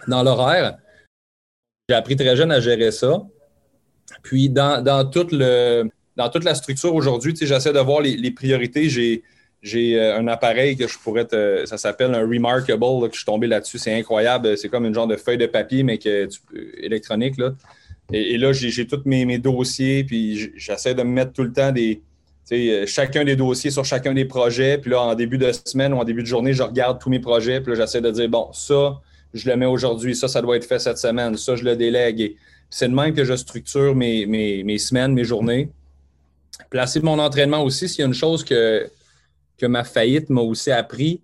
[0.08, 0.78] dans, l'horaire.
[1.88, 3.24] J'ai appris très jeune à gérer ça.
[4.24, 8.90] Puis dans, tout le, dans toute la structure aujourd'hui, j'essaie de voir les, priorités.
[8.90, 9.24] J'ai
[9.64, 11.66] j'ai euh, un appareil que je pourrais te.
[11.66, 13.80] Ça s'appelle un Remarkable, que je suis tombé là-dessus.
[13.80, 14.56] C'est incroyable.
[14.56, 16.30] C'est comme une genre de feuille de papier, mais que
[16.78, 17.38] électronique.
[17.38, 17.54] Là.
[18.14, 22.02] Et, là, j'ai tous mes, dossiers, puis j'essaie de me mettre tout le temps des.
[22.52, 24.78] Euh, chacun des dossiers sur chacun des projets.
[24.78, 27.20] Puis là, en début de semaine ou en début de journée, je regarde tous mes
[27.20, 27.62] projets.
[27.62, 29.02] Puis là, j'essaie de dire, bon, ça,
[29.34, 30.16] je le mets aujourd'hui.
[30.16, 31.36] Ça, ça doit être fait cette semaine.
[31.36, 32.36] Ça, je le délègue.
[32.70, 35.70] C'est de même que je structure mes, mes, semaines, mes journées.
[36.70, 38.90] Placer mon entraînement aussi, s'il y a une chose que
[39.58, 41.22] que ma faillite m'a aussi appris,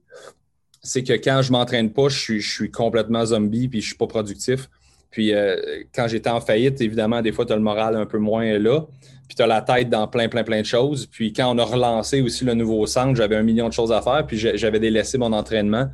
[0.82, 4.70] c'est que quand je m'entraîne pas, je suis, complètement zombie puis je suis pas productif.
[5.12, 8.18] Puis euh, quand j'étais en faillite, évidemment, des fois, tu as le moral un peu
[8.18, 8.86] moins là.
[9.28, 11.06] Puis tu as la tête dans plein, plein, plein de choses.
[11.06, 14.02] Puis quand on a relancé aussi le nouveau centre, j'avais un million de choses à
[14.02, 14.26] faire.
[14.28, 15.88] Puis j'avais délaissé mon entraînement.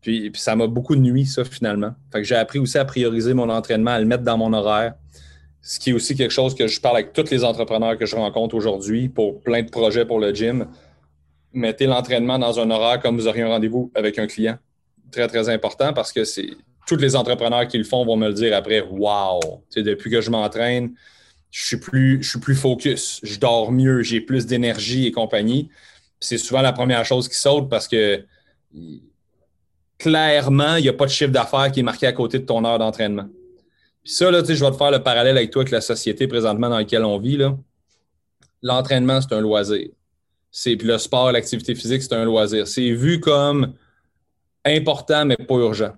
[0.00, 1.90] Puis, ça m'a beaucoup nuit, ça, finalement.
[2.12, 4.94] Fait que j'ai appris aussi à prioriser mon entraînement, à le mettre dans mon horaire.
[5.60, 8.14] Ce qui est aussi quelque chose que je parle avec tous les entrepreneurs que je
[8.14, 10.66] rencontre aujourd'hui pour plein de projets pour le gym
[11.52, 14.56] mettez l'entraînement dans un horaire comme vous auriez un rendez-vous avec un client.
[15.10, 16.50] Très, très important parce que c'est
[16.86, 19.40] tous les entrepreneurs qui le font vont me le dire après Wow!
[19.76, 20.94] depuis que je m'entraîne,
[21.50, 25.70] je suis plus, focus, je dors mieux, j'ai plus d'énergie et compagnie.
[26.20, 28.24] C'est souvent la première chose qui saute parce que
[29.98, 32.64] clairement, il n'y a pas de chiffre d'affaires qui est marqué à côté de ton
[32.64, 33.28] heure d'entraînement.
[34.04, 36.68] Puis ça, là, je vais te faire le parallèle avec toi, avec la société présentement
[36.68, 37.38] dans laquelle on vit.
[38.62, 39.88] L'entraînement, c'est un loisir
[40.50, 42.66] c'est le sport, l'activité physique, c'est un loisir.
[42.66, 43.74] C'est vu comme
[44.64, 45.92] important, mais pas urgent.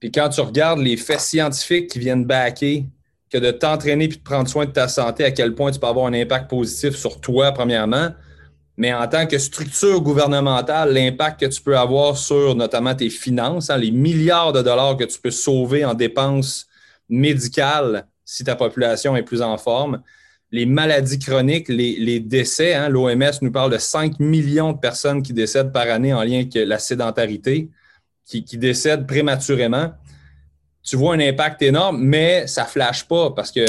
[0.00, 2.84] Puis quand tu regardes les faits scientifiques qui viennent backer
[3.34, 5.88] que de t'entraîner puis de prendre soin de ta santé, à quel point tu peux
[5.88, 8.10] avoir un impact positif sur toi, premièrement,
[8.76, 13.70] mais en tant que structure gouvernementale, l'impact que tu peux avoir sur notamment tes finances,
[13.70, 16.68] hein, les milliards de dollars que tu peux sauver en dépenses
[17.08, 20.00] médicales si ta population est plus en forme,
[20.52, 22.74] les maladies chroniques, les, décès.
[22.74, 26.42] Hein, L'OMS nous parle de 5 millions de personnes qui décèdent par année en lien
[26.42, 27.68] avec la sédentarité,
[28.24, 29.92] qui, qui décèdent prématurément.
[30.84, 33.64] Tu vois un impact énorme, mais ça ne flash pas parce que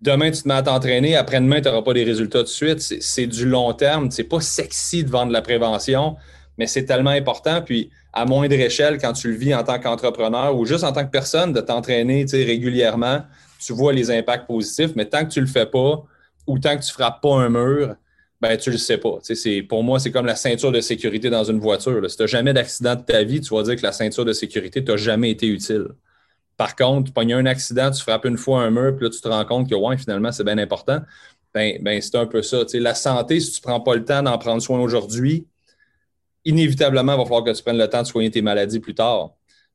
[0.00, 2.80] demain, tu te mets à t'entraîner, après-demain, tu n'auras pas des résultats de suite.
[2.80, 4.10] C'est du long terme.
[4.10, 6.16] C'est pas sexy de vendre la prévention,
[6.56, 7.60] mais c'est tellement important.
[7.62, 11.04] Puis, à moindre échelle, quand tu le vis en tant qu'entrepreneur ou juste en tant
[11.04, 13.22] que personne, de t'entraîner régulièrement,
[13.60, 14.92] tu vois les impacts positifs.
[14.96, 16.02] Mais tant que tu ne le fais pas
[16.46, 17.94] ou tant que tu ne frappes pas un mur,
[18.40, 19.18] ben, tu ne le sais pas.
[19.68, 22.08] Pour moi, c'est comme la ceinture de sécurité dans une voiture.
[22.08, 24.32] Si tu n'as jamais d'accident de ta vie, tu vas dire que la ceinture de
[24.32, 25.88] sécurité t'a jamais été utile.
[26.58, 29.20] Par contre, tu pognes un accident, tu frappes une fois un mur, puis là, tu
[29.20, 31.00] te rends compte que ouais, finalement, c'est bien important.
[31.54, 32.64] Ben, ben c'est un peu ça.
[32.74, 35.46] la santé, si tu ne prends pas le temps d'en prendre soin aujourd'hui,
[36.44, 39.30] inévitablement, il va falloir que tu prennes le temps de soigner tes maladies plus tard.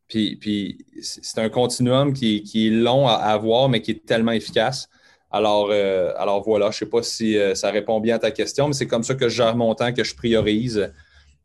[0.09, 4.89] Puis, puis c'est un continuum qui, est long à avoir, mais qui est tellement efficace.
[5.31, 8.31] Alors, euh, alors voilà, je ne sais pas si euh, ça répond bien à ta
[8.31, 10.91] question, mais c'est comme ça que je gère mon temps, que je priorise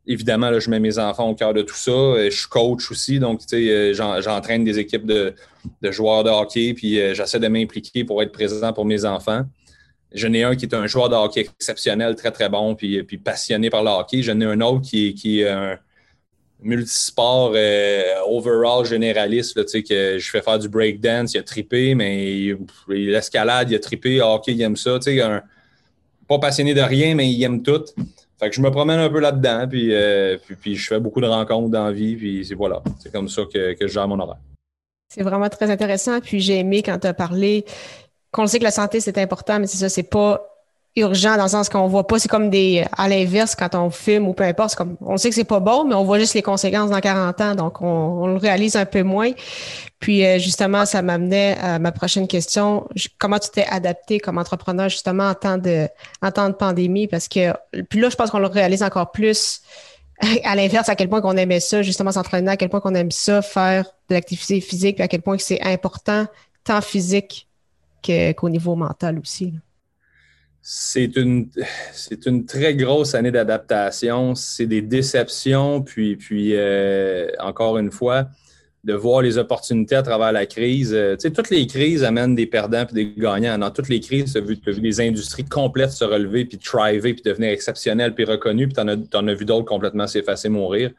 [0.07, 1.91] évidemment, là, je mets mes enfants au cœur de tout ça.
[1.91, 5.33] Euh, je suis coach aussi, donc euh, j'entraîne des équipes de,
[5.83, 9.43] joueurs de hockey, puis euh, j'essaie de m'impliquer pour être présent pour mes enfants.
[10.11, 13.19] J'en ai un qui est un joueur de hockey exceptionnel, très, très bon, puis, puis
[13.19, 14.23] passionné par le hockey.
[14.23, 15.77] J'en ai un autre qui, qui est un
[16.61, 17.53] multisport
[18.27, 22.57] overall généraliste, là, que je fais faire du breakdance, il a trippé, mais
[22.87, 24.97] l'escalade, il a trippé, hockey, il aime ça.
[25.07, 25.43] Un,
[26.27, 27.85] pas passionné de rien, mais il aime tout.
[28.39, 31.69] Fait que je me promène un peu là-dedans, puis, euh, je fais beaucoup de rencontres
[31.69, 32.81] dans la vie, puis c'est voilà.
[32.99, 34.39] C'est comme ça que, que je gère mon horaire.
[35.09, 36.21] C'est vraiment très intéressant.
[36.21, 37.65] Puis j'ai aimé quand tu as parlé
[38.31, 40.45] qu'on sait que la santé, c'est important, mais c'est ça, c'est pas
[40.95, 44.27] urgent dans le sens qu'on voit pas, c'est comme des, à l'inverse, quand on filme
[44.27, 46.41] ou peu importe, comme, on sait que c'est pas bon, mais on voit juste les
[46.41, 49.31] conséquences dans 40 ans, donc on, le réalise un peu moins.
[49.99, 52.87] Puis euh, justement, ça m'amenait à ma prochaine question.
[53.17, 55.87] Comment tu t'es adapté comme entrepreneur justement en temps de,
[56.21, 57.07] en temps de pandémie?
[57.07, 57.53] Parce que,
[57.89, 59.61] puis là, je pense qu'on le réalise encore plus
[60.43, 63.11] à l'inverse, à quel point qu'on aimait ça, justement s'entraîner, à quel point qu'on aime
[63.11, 66.25] ça, faire de l'activité physique, puis à quel point c'est important,
[66.63, 67.47] tant physique
[68.03, 69.53] qu'au niveau mental aussi
[70.61, 71.49] c'est une,
[72.45, 74.35] très grosse année d'adaptation.
[74.35, 78.27] C'est des déceptions, puis, puis euh, encore une fois,
[78.83, 80.93] de voir les opportunités à travers la crise.
[80.93, 83.57] Euh, toutes les crises amènent des perdants et des gagnants.
[83.57, 87.23] Dans toutes les crises, tu as vu, des industries complètes se relever, puis thriver, puis
[87.23, 90.91] devenir exceptionnelles, puis reconnues, puis tu en, as vu d'autres complètement s'effacer, mourir.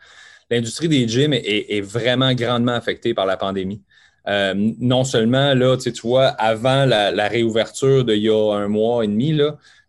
[0.50, 3.80] L'industrie des gyms est, vraiment grandement affectée par la pandémie.
[4.28, 9.08] Euh, non seulement, là, tu vois, avant la, réouverture d'il y a un mois et
[9.08, 9.38] demi,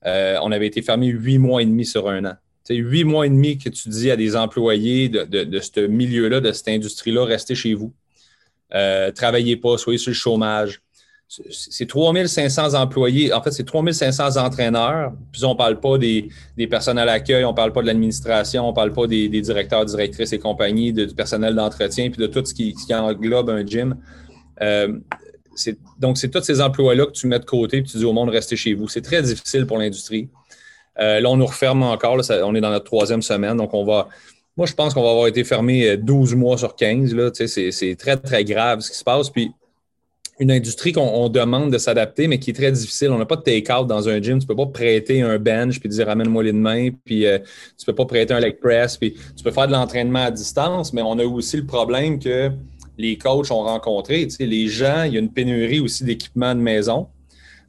[0.06, 2.34] euh, on avait été fermé huit mois et demi sur un an.
[2.64, 6.40] C'est huit mois et demi que tu dis à des employés de, de, ce milieu-là,
[6.40, 7.92] de cette industrie-là, restez chez vous.
[8.74, 10.82] Euh, travaillez pas, soyez sur le chômage.
[11.50, 15.14] C'est 3500 employés, en fait, c'est 3500 entraîneurs.
[15.32, 16.30] Puis on ne parle pas des,
[16.70, 19.86] personnes à l'accueil, on ne parle pas de l'administration, on ne parle pas des, directeurs,
[19.86, 23.96] directrices et compagnie, du personnel d'entretien, puis de tout ce qui, qui englobe un gym.
[24.62, 25.00] Euh,
[25.98, 28.30] donc, c'est tous ces emplois-là que tu mets de côté et tu dis au monde,
[28.30, 28.90] restez chez vous.
[28.90, 30.30] C'est très difficile pour l'industrie.
[31.00, 32.18] Euh, là, on nous referme encore.
[32.44, 33.56] on est dans notre troisième semaine.
[33.56, 34.10] Donc, on va.
[34.58, 37.16] Moi, je pense qu'on va avoir été fermé 12 euh, mois sur 15.
[37.46, 39.30] c'est, très, très grave ce qui se passe.
[39.30, 39.54] Puis,
[40.42, 43.12] une industrie qu'on demande de s'adapter, mais qui est très difficile.
[43.12, 44.40] On n'a pas de take-out dans un gym.
[44.40, 46.90] Tu ne peux pas prêter un bench puis dire ramène-moi les mains.
[47.06, 48.98] Puis, tu ne peux pas prêter un leg press.
[48.98, 52.50] Puis, tu peux faire de l'entraînement à distance, mais on a aussi le problème que
[52.98, 54.24] les coachs ont rencontré.
[54.24, 57.08] Tu sais, les gens, il y a une pénurie aussi d'équipement de maison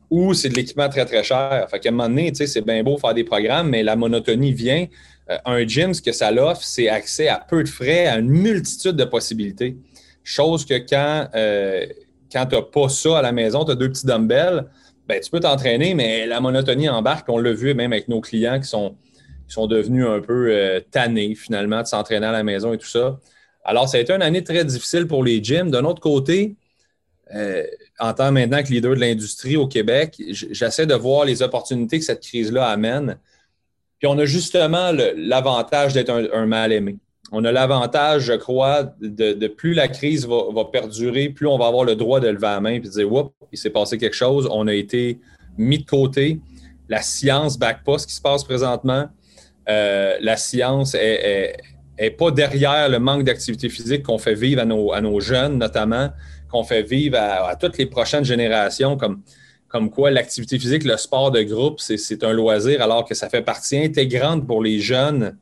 [0.09, 1.67] ou c'est de l'équipement très, très cher.
[1.71, 3.97] Fait qu'à un moment donné, tu sais, c'est bien beau faire des programmes, mais la
[3.97, 4.87] monotonie vient.
[5.31, 8.29] Euh, un gym, ce que ça l'offre, c'est accès à peu de frais, à une
[8.29, 9.77] multitude de possibilités.
[10.25, 11.87] Chose que quand, euh,
[12.33, 14.67] quand tu n'as pas ça à la maison, tu as deux petits dumbbells,
[15.07, 17.29] ben, tu peux t'entraîner, mais la monotonie embarque.
[17.29, 18.97] On l'a vu même avec nos clients qui sont,
[19.49, 23.19] sont devenus un peu euh, tannés finalement de s'entraîner à la maison et tout ça.
[23.65, 25.71] Alors, ça a été une année très difficile pour les gyms.
[25.71, 26.57] D'un autre côté,
[27.35, 27.65] euh,
[27.99, 32.05] en tant maintenant que leader de l'industrie au Québec, j'essaie de voir les opportunités que
[32.05, 33.19] cette crise-là amène.
[33.99, 36.99] Puis on a justement l'avantage d'être un, mal-aimé.
[37.35, 41.85] On a l'avantage, je crois, de, plus la crise va, perdurer, plus on va avoir
[41.85, 44.47] le droit de lever la main et de dire Oups, il s'est passé quelque chose,
[44.53, 45.19] on a été
[45.57, 46.41] mis de côté.
[46.91, 49.07] La science ne back pas ce qui se passe présentement.
[49.71, 51.57] Euh, la science est,
[52.19, 54.67] pas derrière le manque d'activité physique qu'on fait vivre à
[55.01, 56.11] nos, jeunes, notamment,
[56.51, 58.99] qu'on fait vivre à, toutes les prochaines générations,
[59.69, 63.43] comme quoi l'activité physique, le sport de groupe, c'est un loisir, alors que ça fait
[63.43, 65.39] partie intégrante pour les jeunes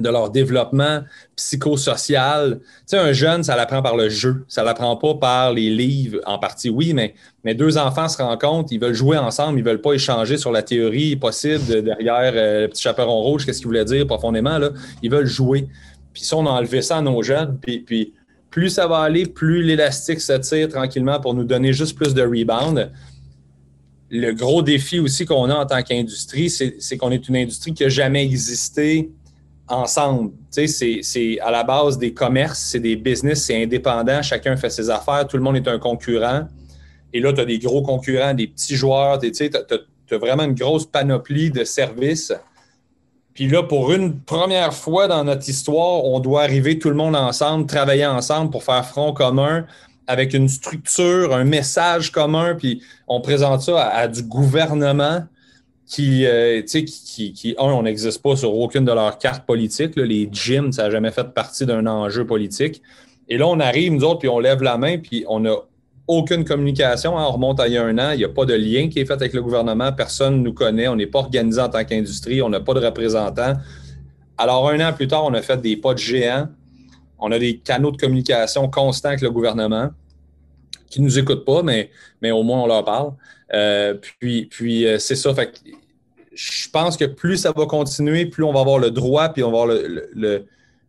[0.00, 1.00] de leur développement
[1.36, 2.58] psychosocial.
[2.60, 6.20] Tu sais, un jeune, ça l'apprend par le jeu, ça l'apprend pas par les livres
[6.26, 7.14] en partie, oui, mais,
[7.54, 11.14] deux enfants se rencontrent, ils veulent jouer ensemble, ils veulent pas échanger sur la théorie
[11.14, 14.70] possible derrière euh, le petit chaperon rouge, qu'est-ce qu'il voulait dire profondément, là.
[15.02, 15.68] Ils veulent jouer.
[16.12, 18.14] Puis si on a ça à nos jeunes, puis, puis
[18.56, 22.22] plus ça va aller, plus l'élastique se tire tranquillement pour nous donner juste plus de
[22.22, 22.90] rebound.
[24.10, 27.82] Le gros défi aussi qu'on a en tant qu'industrie, c'est qu'on est une industrie qui
[27.82, 29.10] n'a jamais existé
[29.68, 30.32] ensemble.
[30.50, 35.26] C'est à la base des commerces, c'est des business, c'est indépendant, chacun fait ses affaires,
[35.26, 36.48] tout le monde est un concurrent.
[37.12, 40.86] Et là, tu as des gros concurrents, des petits joueurs, tu as, vraiment une grosse
[40.86, 42.32] panoplie de services.
[43.34, 47.16] Puis là, pour une première fois dans notre histoire, on doit arriver tout le monde
[47.16, 49.66] ensemble, travailler ensemble pour faire front commun
[50.06, 55.24] avec une structure, un message commun, puis on présente ça à du gouvernement
[55.86, 59.94] qui, euh, qui, qui, qui, un, on n'existe pas sur aucune de leurs cartes politiques.
[59.96, 62.82] Les gyms, ça n'a jamais fait partie d'un enjeu politique.
[63.28, 65.54] Et là, on arrive, nous autres, puis on lève la main, puis on n'a
[66.08, 67.16] aucune communication.
[67.16, 68.88] Hein, on remonte à il y a un an, il n'y a pas de lien
[68.88, 71.68] qui est fait avec le gouvernement, personne ne nous connaît, on n'est pas organisé en
[71.68, 73.54] tant qu'industrie, on n'a pas de représentants.
[74.38, 76.48] Alors, un an plus tard, on a fait des pas de géants.
[77.18, 79.88] On a des canaux de communication constants avec le gouvernement
[80.88, 81.90] qui nous écoutent pas, mais,
[82.22, 83.12] mais au moins on leur parle.
[83.54, 85.34] Euh, puis, puis euh, c'est ça.
[85.34, 85.52] Fait
[86.36, 89.50] je pense que plus ça va continuer, plus on va avoir le droit, puis on
[89.50, 90.46] va avoir le,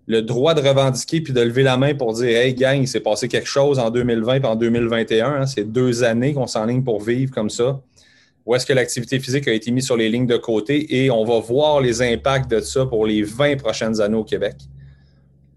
[0.07, 2.99] le, droit de revendiquer puis de lever la main pour dire Hey, gang, il s'est
[2.99, 5.27] passé quelque chose en 2020 et en 2021.
[5.27, 5.45] Hein.
[5.45, 7.79] c'est deux années qu'on s'enligne pour vivre comme ça.
[8.45, 11.03] Où est-ce que l'activité physique a été mise sur les lignes de côté?
[11.03, 14.55] Et on va voir les impacts de ça pour les 20 prochaines années au Québec.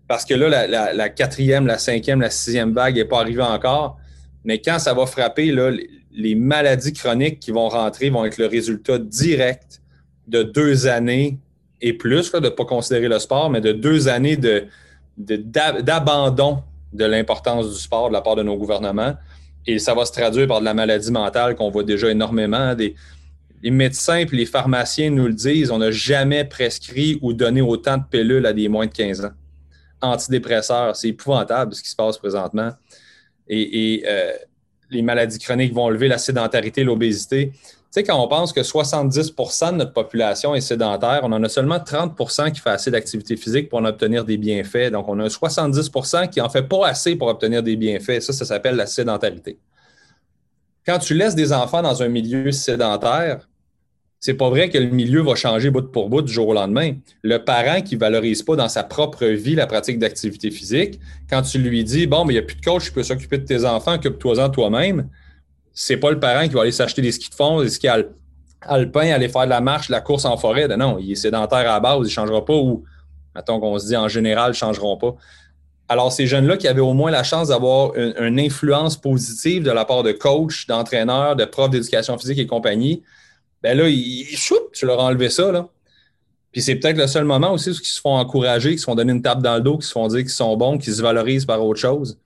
[0.08, 3.99] Parce que là, la, la quatrième, la cinquième, la sixième vague n'est pas arrivée encore.
[4.44, 5.54] Mais quand ça va frapper,
[6.12, 9.80] les maladies chroniques qui vont rentrer vont être le résultat direct
[10.26, 11.38] de deux années
[11.80, 14.38] et plus, de ne pas considérer le sport, mais de deux années
[15.16, 19.14] d'abandon de, l'importance du sport de la part de nos gouvernements.
[19.66, 22.74] Et ça va se traduire par de la maladie mentale qu'on voit déjà énormément.
[23.62, 27.98] Les médecins et les pharmaciens nous le disent, on n'a jamais prescrit ou donné autant
[27.98, 29.32] de pilules à des moins de 15 ans.
[30.02, 32.70] Antidépresseurs, c'est épouvantable ce qui se passe présentement.
[33.50, 34.32] Et, euh,
[34.92, 37.52] les maladies chroniques vont lever la sédentarité, l'obésité.
[37.52, 37.58] Tu
[37.90, 41.78] sais, quand on pense que 70% de notre population est sédentaire, on en a seulement
[41.78, 44.90] 30% qui fait assez d'activité physique pour en obtenir des bienfaits.
[44.90, 48.20] Donc, on a 70% qui n'en fait pas assez pour obtenir des bienfaits.
[48.20, 49.58] Ça, ça s'appelle la sédentarité.
[50.86, 53.48] Quand tu laisses des enfants dans un milieu sédentaire,
[54.20, 56.92] c'est pas vrai que le milieu va changer bout pour bout du jour au lendemain.
[57.22, 61.58] Le parent qui valorise pas dans sa propre vie la pratique d'activité physique, quand tu
[61.58, 63.64] lui dis bon, mais il n'y a plus de coach qui peut s'occuper de tes
[63.64, 65.08] enfants, occupe-toi-en toi-même,
[65.72, 67.88] c'est pas le parent qui va aller s'acheter des skis de fond, des skis
[68.60, 70.68] alpins, aller faire de la marche, la course en forêt.
[70.68, 72.84] Non, il est sédentaire à la base, il ne changera pas ou,
[73.34, 75.16] mettons qu'on se dit en général, ne changeront pas.
[75.88, 79.72] Alors, ces jeunes-là qui avaient au moins la chance d'avoir une, une, influence positive de
[79.72, 83.02] la part de coachs, d'entraîneurs, de profs d'éducation physique et compagnie,
[83.62, 84.26] ben là, ils,
[84.72, 85.52] tu leur as enlevé ça.
[85.52, 85.68] Là.
[86.52, 88.94] Puis c'est peut-être le seul moment aussi où ils se font encourager, qu'ils se font
[88.94, 91.02] donner une tape dans le dos, qu'ils se font dire qu'ils sont bons, qu'ils se
[91.02, 92.18] valorisent par autre chose.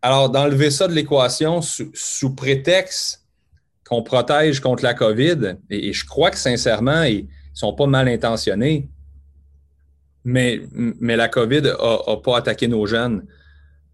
[0.00, 3.24] Alors, d'enlever ça de l'équation sous, prétexte
[3.86, 8.08] qu'on protège contre la COVID, et, je crois que sincèrement, ils ne sont pas mal
[8.08, 8.88] intentionnés,
[10.24, 13.26] mais, mais la COVID n'a pas attaqué nos jeunes.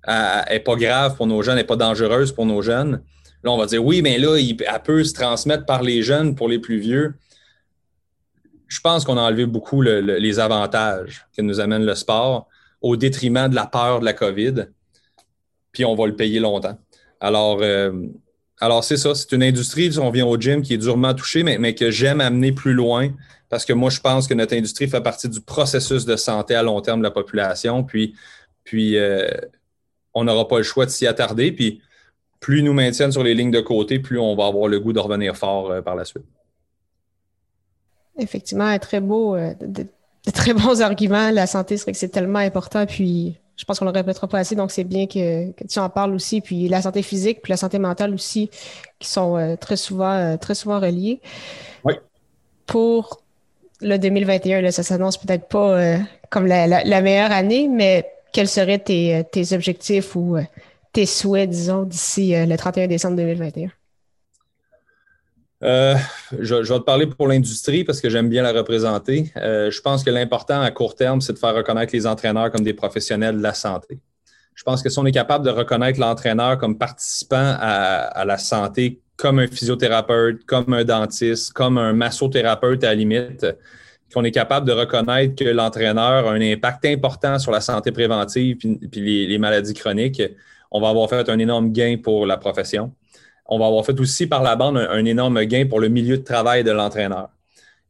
[0.04, 3.02] Elle n'est pas grave pour nos jeunes, elle n'est pas dangereuse pour nos jeunes.
[3.42, 6.34] Là, on va dire oui, mais là, il, elle peut se transmettre par les jeunes
[6.34, 7.14] pour les plus vieux.
[8.68, 12.46] Je pense qu'on a enlevé beaucoup les avantages que nous amène le sport
[12.80, 14.66] au détriment de la peur de la COVID.
[15.72, 16.78] Puis on va le payer longtemps.
[17.20, 17.92] Alors, euh,
[18.60, 19.14] alors c'est ça.
[19.14, 22.20] C'est une industrie, on vient au gym, qui est durement touchée, mais, mais que j'aime
[22.20, 23.10] amener plus loin
[23.50, 26.62] parce que moi, je pense que notre industrie fait partie du processus de santé à
[26.62, 27.82] long terme de la population.
[27.82, 28.14] Puis,
[28.76, 29.28] euh,
[30.14, 31.50] on n'aura pas le choix de s'y attarder.
[31.50, 31.82] Puis,
[32.40, 34.94] plus ils nous maintiennent sur les lignes de côté, plus on va avoir le goût
[34.94, 36.24] de revenir fort euh, par la suite.
[38.18, 39.86] Effectivement, très beau, euh, de,
[40.32, 41.30] très bons arguments.
[41.30, 44.38] La santé, c'est que c'est tellement important, puis je pense qu'on ne le répétera pas
[44.38, 46.40] assez, donc c'est bien que, tu en parles aussi.
[46.40, 48.48] Puis la santé physique, puis la santé mentale aussi,
[48.98, 51.20] qui sont euh, très souvent très souvent reliés.
[51.84, 51.94] Oui.
[52.64, 53.22] Pour
[53.82, 55.98] le 2021, là, ça s'annonce peut-être pas
[56.30, 60.36] comme la, meilleure année, mais quels seraient tes, tes objectifs ou
[60.92, 63.70] tes souhaits, disons, d'ici euh, le 31 décembre 2021?
[65.62, 65.94] Euh,
[66.38, 69.30] je, vais te parler pour l'industrie parce que j'aime bien la représenter.
[69.36, 72.64] Euh, je pense que l'important à court terme, c'est de faire reconnaître les entraîneurs comme
[72.64, 74.00] des professionnels de la santé.
[74.54, 79.00] Je pense que si on est capable de reconnaître l'entraîneur comme participant à, la santé,
[79.16, 83.46] comme un physiothérapeute, comme un dentiste, comme un massothérapeute à la limite,
[84.12, 88.56] qu'on est capable de reconnaître que l'entraîneur a un impact important sur la santé préventive
[88.56, 90.22] puis, les, maladies chroniques,
[90.70, 92.92] on va avoir fait un énorme gain pour la profession.
[93.46, 96.22] On va avoir fait aussi par la bande un, énorme gain pour le milieu de
[96.22, 97.30] travail de l'entraîneur.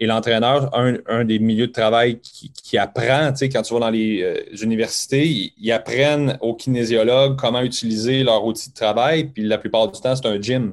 [0.03, 3.91] Et l'entraîneur, un, des milieux de travail qui, apprend, tu sais, quand tu vas dans
[3.91, 9.59] les euh, universités, ils, apprennent aux kinésiologues comment utiliser leur outil de travail, puis la
[9.59, 10.73] plupart du temps, c'est un gym.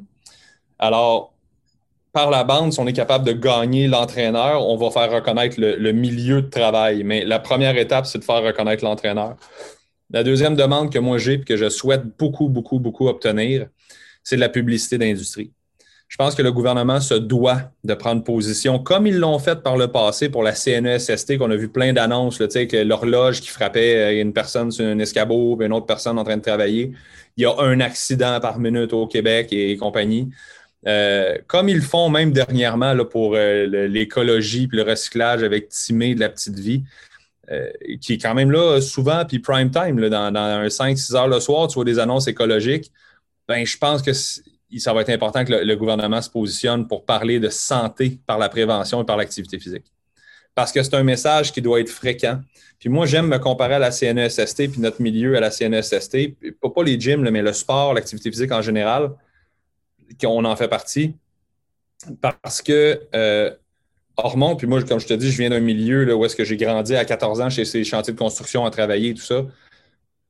[0.79, 1.33] Alors,
[2.13, 5.91] par la bande, si on est capable de gagner l'entraîneur, on va faire reconnaître le,
[5.91, 7.03] milieu de travail.
[7.03, 9.35] Mais la première étape, c'est de faire reconnaître l'entraîneur.
[10.09, 13.67] La deuxième demande que moi j'ai et que je souhaite beaucoup, beaucoup, beaucoup obtenir,
[14.23, 15.51] c'est de la publicité d'industrie.
[16.07, 19.75] Je pense que le gouvernement se doit de prendre position, comme ils l'ont fait par
[19.75, 24.21] le passé pour la CNESST, qu'on a vu plein d'annonces, que l'horloge qui frappait euh,
[24.21, 26.93] une personne sur un escabeau, une autre personne en train de travailler.
[27.35, 30.29] Il y a un accident par minute au Québec et compagnie.
[30.87, 36.21] Euh, comme ils font même dernièrement pour euh, l'écologie et le recyclage avec Timé de
[36.21, 36.83] la petite vie,
[37.51, 37.69] euh,
[38.01, 41.67] qui est quand même là souvent, puis prime time, dans, un 5-6 heures le soir,
[41.67, 42.91] tu vois des annonces écologiques.
[43.47, 47.39] Ben, je pense que ça va être important que le, gouvernement se positionne pour parler
[47.39, 49.85] de santé par la prévention et par l'activité physique.
[50.55, 52.41] Parce que c'est un message qui doit être fréquent.
[52.79, 56.17] Puis moi, j'aime me comparer à la CNESST, puis notre milieu à la CNESST,
[56.59, 59.11] pas, pas les gyms, mais le sport, l'activité physique en général
[60.21, 61.15] qu'on en fait partie.
[62.21, 63.51] Parce que euh,
[64.17, 66.43] Hormone, puis moi, comme je te dis, je viens d'un milieu là, où est-ce que
[66.43, 69.45] j'ai grandi à 14 ans chez ces chantiers de construction à travailler, tout ça.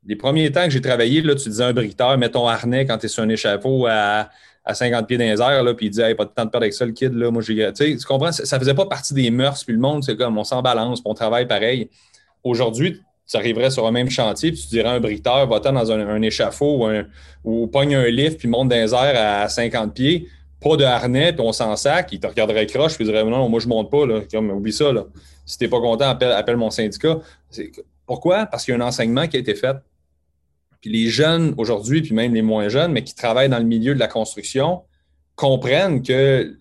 [0.05, 2.97] Les premiers temps que j'ai travaillé, là, tu disais un briqueteur, mets ton harnais quand
[2.97, 4.29] tu es sur un échafaud à,
[4.69, 6.73] 50 pieds dans les airs, là, puis il dit pas de temps de perdre avec
[6.73, 7.13] ça, le kid.
[7.13, 8.33] Là, moi, j'ai, tu comprends?
[8.33, 10.99] Ça ne faisait pas partie des mœurs, puis le monde, c'est comme on s'en balance,
[10.99, 11.89] puis on travaille pareil.
[12.43, 15.89] Aujourd'hui, tu arriverais sur un même chantier, puis tu dirais à un briqueteur, va-t'en dans
[15.89, 17.05] un, échafaud ou, un,
[17.45, 20.27] ou pogne un lift, puis monte dans à 50 pieds,
[20.59, 23.47] pas de harnais, puis on s'en sac, il te regarderait croche, puis il dirait non,
[23.49, 24.21] moi je monte pas, là.
[24.31, 25.05] Comme, oublie ça, là.
[25.45, 27.19] Si t'es pas content, appelle, appelle mon syndicat.
[28.05, 28.45] Pourquoi?
[28.45, 29.77] Parce qu'il y a un enseignement qui a été fait.
[30.81, 33.93] Puis les jeunes aujourd'hui, puis même les moins jeunes, mais qui travaillent dans le milieu
[33.93, 34.81] de la construction,
[35.37, 36.57] comprennent que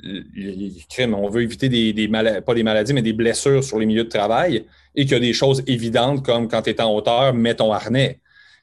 [1.01, 4.09] on veut éviter des, maladies, pas des maladies, mais des blessures sur les milieux de
[4.09, 7.55] travail et qu'il y a des choses évidentes comme quand tu es en hauteur, mets
[7.55, 8.21] ton harnais.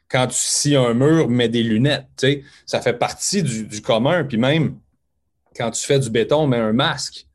[0.10, 2.26] Quand tu scies un mur, mets des lunettes.
[2.68, 4.24] Ça fait partie du, commun.
[4.24, 4.78] Puis même
[5.56, 7.28] quand tu fais du béton, mets un masque.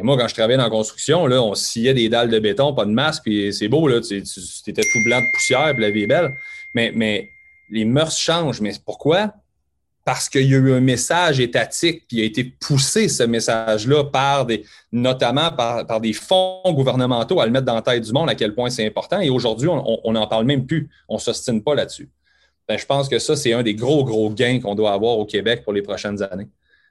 [0.00, 2.84] Moi, quand je travaillais dans la construction, là, on sciait des dalles de béton, pas
[2.84, 6.02] de masque, puis c'est beau, là, tu étais tout blanc de poussière, puis la vie
[6.02, 6.30] est belle.
[6.74, 7.28] Mais, mais
[7.70, 8.60] les mœurs changent.
[8.60, 9.34] Mais pourquoi?
[10.08, 14.04] parce qu'il y a eu un message étatique, puis il a été poussé ce message-là
[14.04, 18.30] par des, notamment par, des fonds gouvernementaux à le mettre dans la tête du monde
[18.30, 19.20] à quel point c'est important.
[19.20, 20.88] Et aujourd'hui, on n'en parle même plus.
[21.10, 22.08] On ne s'ostine pas là-dessus.
[22.66, 25.26] Ben, je pense que ça, c'est un des gros, gros gains qu'on doit avoir au
[25.26, 26.48] Québec pour les prochaines années.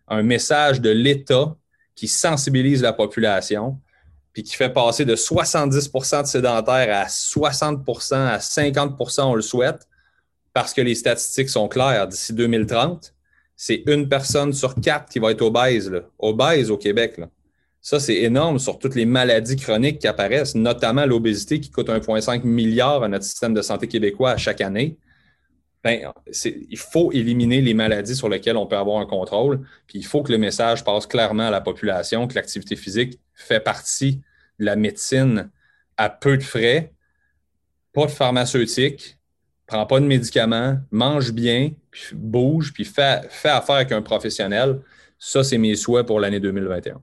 [0.07, 1.55] Un message de l'État
[1.95, 3.79] qui sensibilise la population,
[4.33, 9.87] puis qui fait passer de 70% de sédentaires à 60% à 50% on le souhaite,
[10.53, 12.07] parce que les statistiques sont claires.
[12.07, 13.13] D'ici 2030,
[13.55, 17.19] c'est une personne sur quatre qui va être obèse, obèse au Québec.
[17.81, 22.43] Ça, c'est énorme sur toutes les maladies chroniques qui apparaissent, notamment l'obésité qui coûte 1,5
[22.43, 24.97] milliard à notre système de santé québécois à chaque année.
[25.87, 26.11] Ben,
[26.43, 29.61] il faut éliminer les maladies sur lesquelles on peut avoir un contrôle.
[29.87, 33.61] Puis il faut que le message passe clairement à la population que l'activité physique fait
[33.61, 34.19] partie
[34.59, 35.49] de la médecine
[35.95, 36.91] à peu de frais,
[37.93, 39.17] pas de pharmaceutique,
[39.65, 41.71] prends pas de médicaments, mange bien,
[42.11, 44.81] bouge, puis fais, affaire avec un professionnel.
[45.17, 47.01] Ça, c'est mes souhaits pour l'année 2021.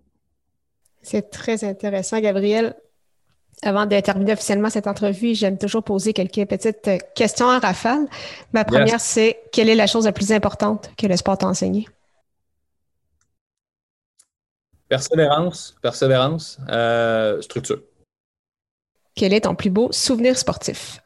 [1.01, 2.76] C'est très intéressant, Gabriel.
[3.63, 8.07] Avant de terminer officiellement cette entrevue, j'aime toujours poser quelques petites questions en rafale.
[8.53, 11.89] Ma première, c'est quelle est la chose la plus importante que le sport t'a enseigné?
[14.89, 17.81] Persévérance, persévérance, euh, structure.
[19.15, 21.04] Quel est ton plus beau souvenir sportif?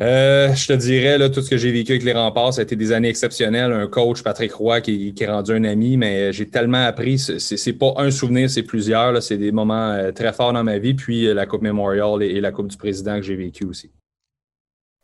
[0.00, 2.64] Euh, je te dirais, là, tout ce que j'ai vécu avec les remparts, ça a
[2.64, 3.72] été des années exceptionnelles.
[3.72, 7.18] Un coach, Patrick Roy, qui, qui est rendu un ami, mais j'ai tellement appris.
[7.18, 9.20] C'est pas un souvenir, c'est plusieurs.
[9.22, 10.94] C'est des moments euh, très forts dans ma vie.
[10.94, 13.90] Puis euh, la Coupe Memorial et, la Coupe du Président que j'ai vécu aussi.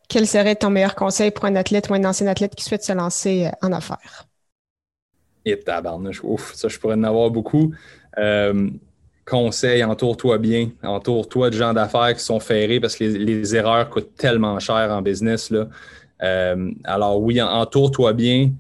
[0.09, 2.93] Quel serait ton meilleur conseil pour un athlète ou un ancien athlète qui souhaite se
[2.93, 4.27] lancer en affaires?
[5.45, 7.75] Et tabarnouche, ouf, ça, je pourrais en avoir beaucoup
[9.27, 14.15] conseil, entoure-toi bien, entoure-toi de gens d'affaires qui sont ferrés parce que les, erreurs coûtent
[14.17, 15.51] tellement cher en business.
[15.51, 15.69] Là.
[16.23, 18.51] Euh, alors oui, entoure-toi bien,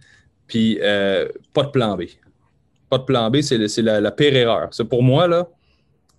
[0.46, 2.04] puis euh, pas de plan B.
[2.88, 4.68] Pas de plan B, c'est la, pire erreur.
[4.70, 5.48] C'est pour moi, là,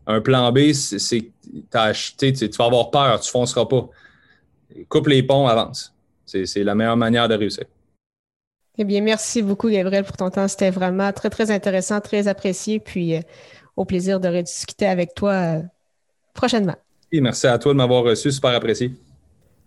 [0.08, 1.32] un plan B, c'est
[1.74, 3.90] acheté, tu vas avoir peur, tu fonceras pas.
[4.90, 5.94] Coupe les ponts, avance.
[6.26, 7.66] C'est la meilleure manière de réussir.
[8.78, 10.48] Eh bien, merci beaucoup, Gabriel, pour ton temps.
[10.50, 12.80] C'était vraiment très, très intéressant, très apprécié.
[12.80, 13.22] Puis, euh,
[13.76, 15.62] au plaisir de rediscuter avec toi euh,
[16.34, 16.76] prochainement.
[17.12, 18.92] Et merci à toi de m'avoir reçu, super apprécié.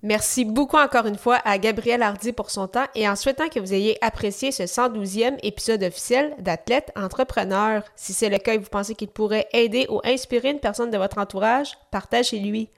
[0.03, 3.59] Merci beaucoup encore une fois à Gabriel Hardy pour son temps et en souhaitant que
[3.59, 7.83] vous ayez apprécié ce 112e épisode officiel d'Athlète Entrepreneur.
[7.97, 10.99] Si c'est le cas et vous pensez qu'il pourrait aider ou inspirer une personne de
[10.99, 12.69] votre entourage, partagez-lui.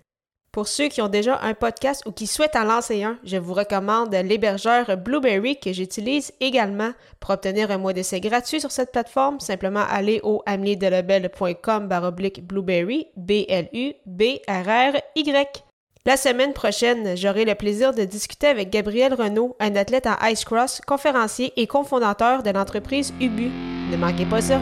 [0.52, 3.54] Pour ceux qui ont déjà un podcast ou qui souhaitent en lancer un, je vous
[3.54, 6.90] recommande l'hébergeur Blueberry que j'utilise également.
[7.20, 13.06] Pour obtenir un mois d'essai gratuit sur cette plateforme, simplement aller au ameliedelebel.com baroblique Blueberry,
[13.16, 14.00] B-L-U-B-R-R-Y.
[16.04, 20.44] La semaine prochaine, j'aurai le plaisir de discuter avec Gabriel Renault, un athlète en ice
[20.44, 23.50] cross, conférencier et cofondateur de l'entreprise Ubu.
[23.92, 24.60] Ne manquez pas ça!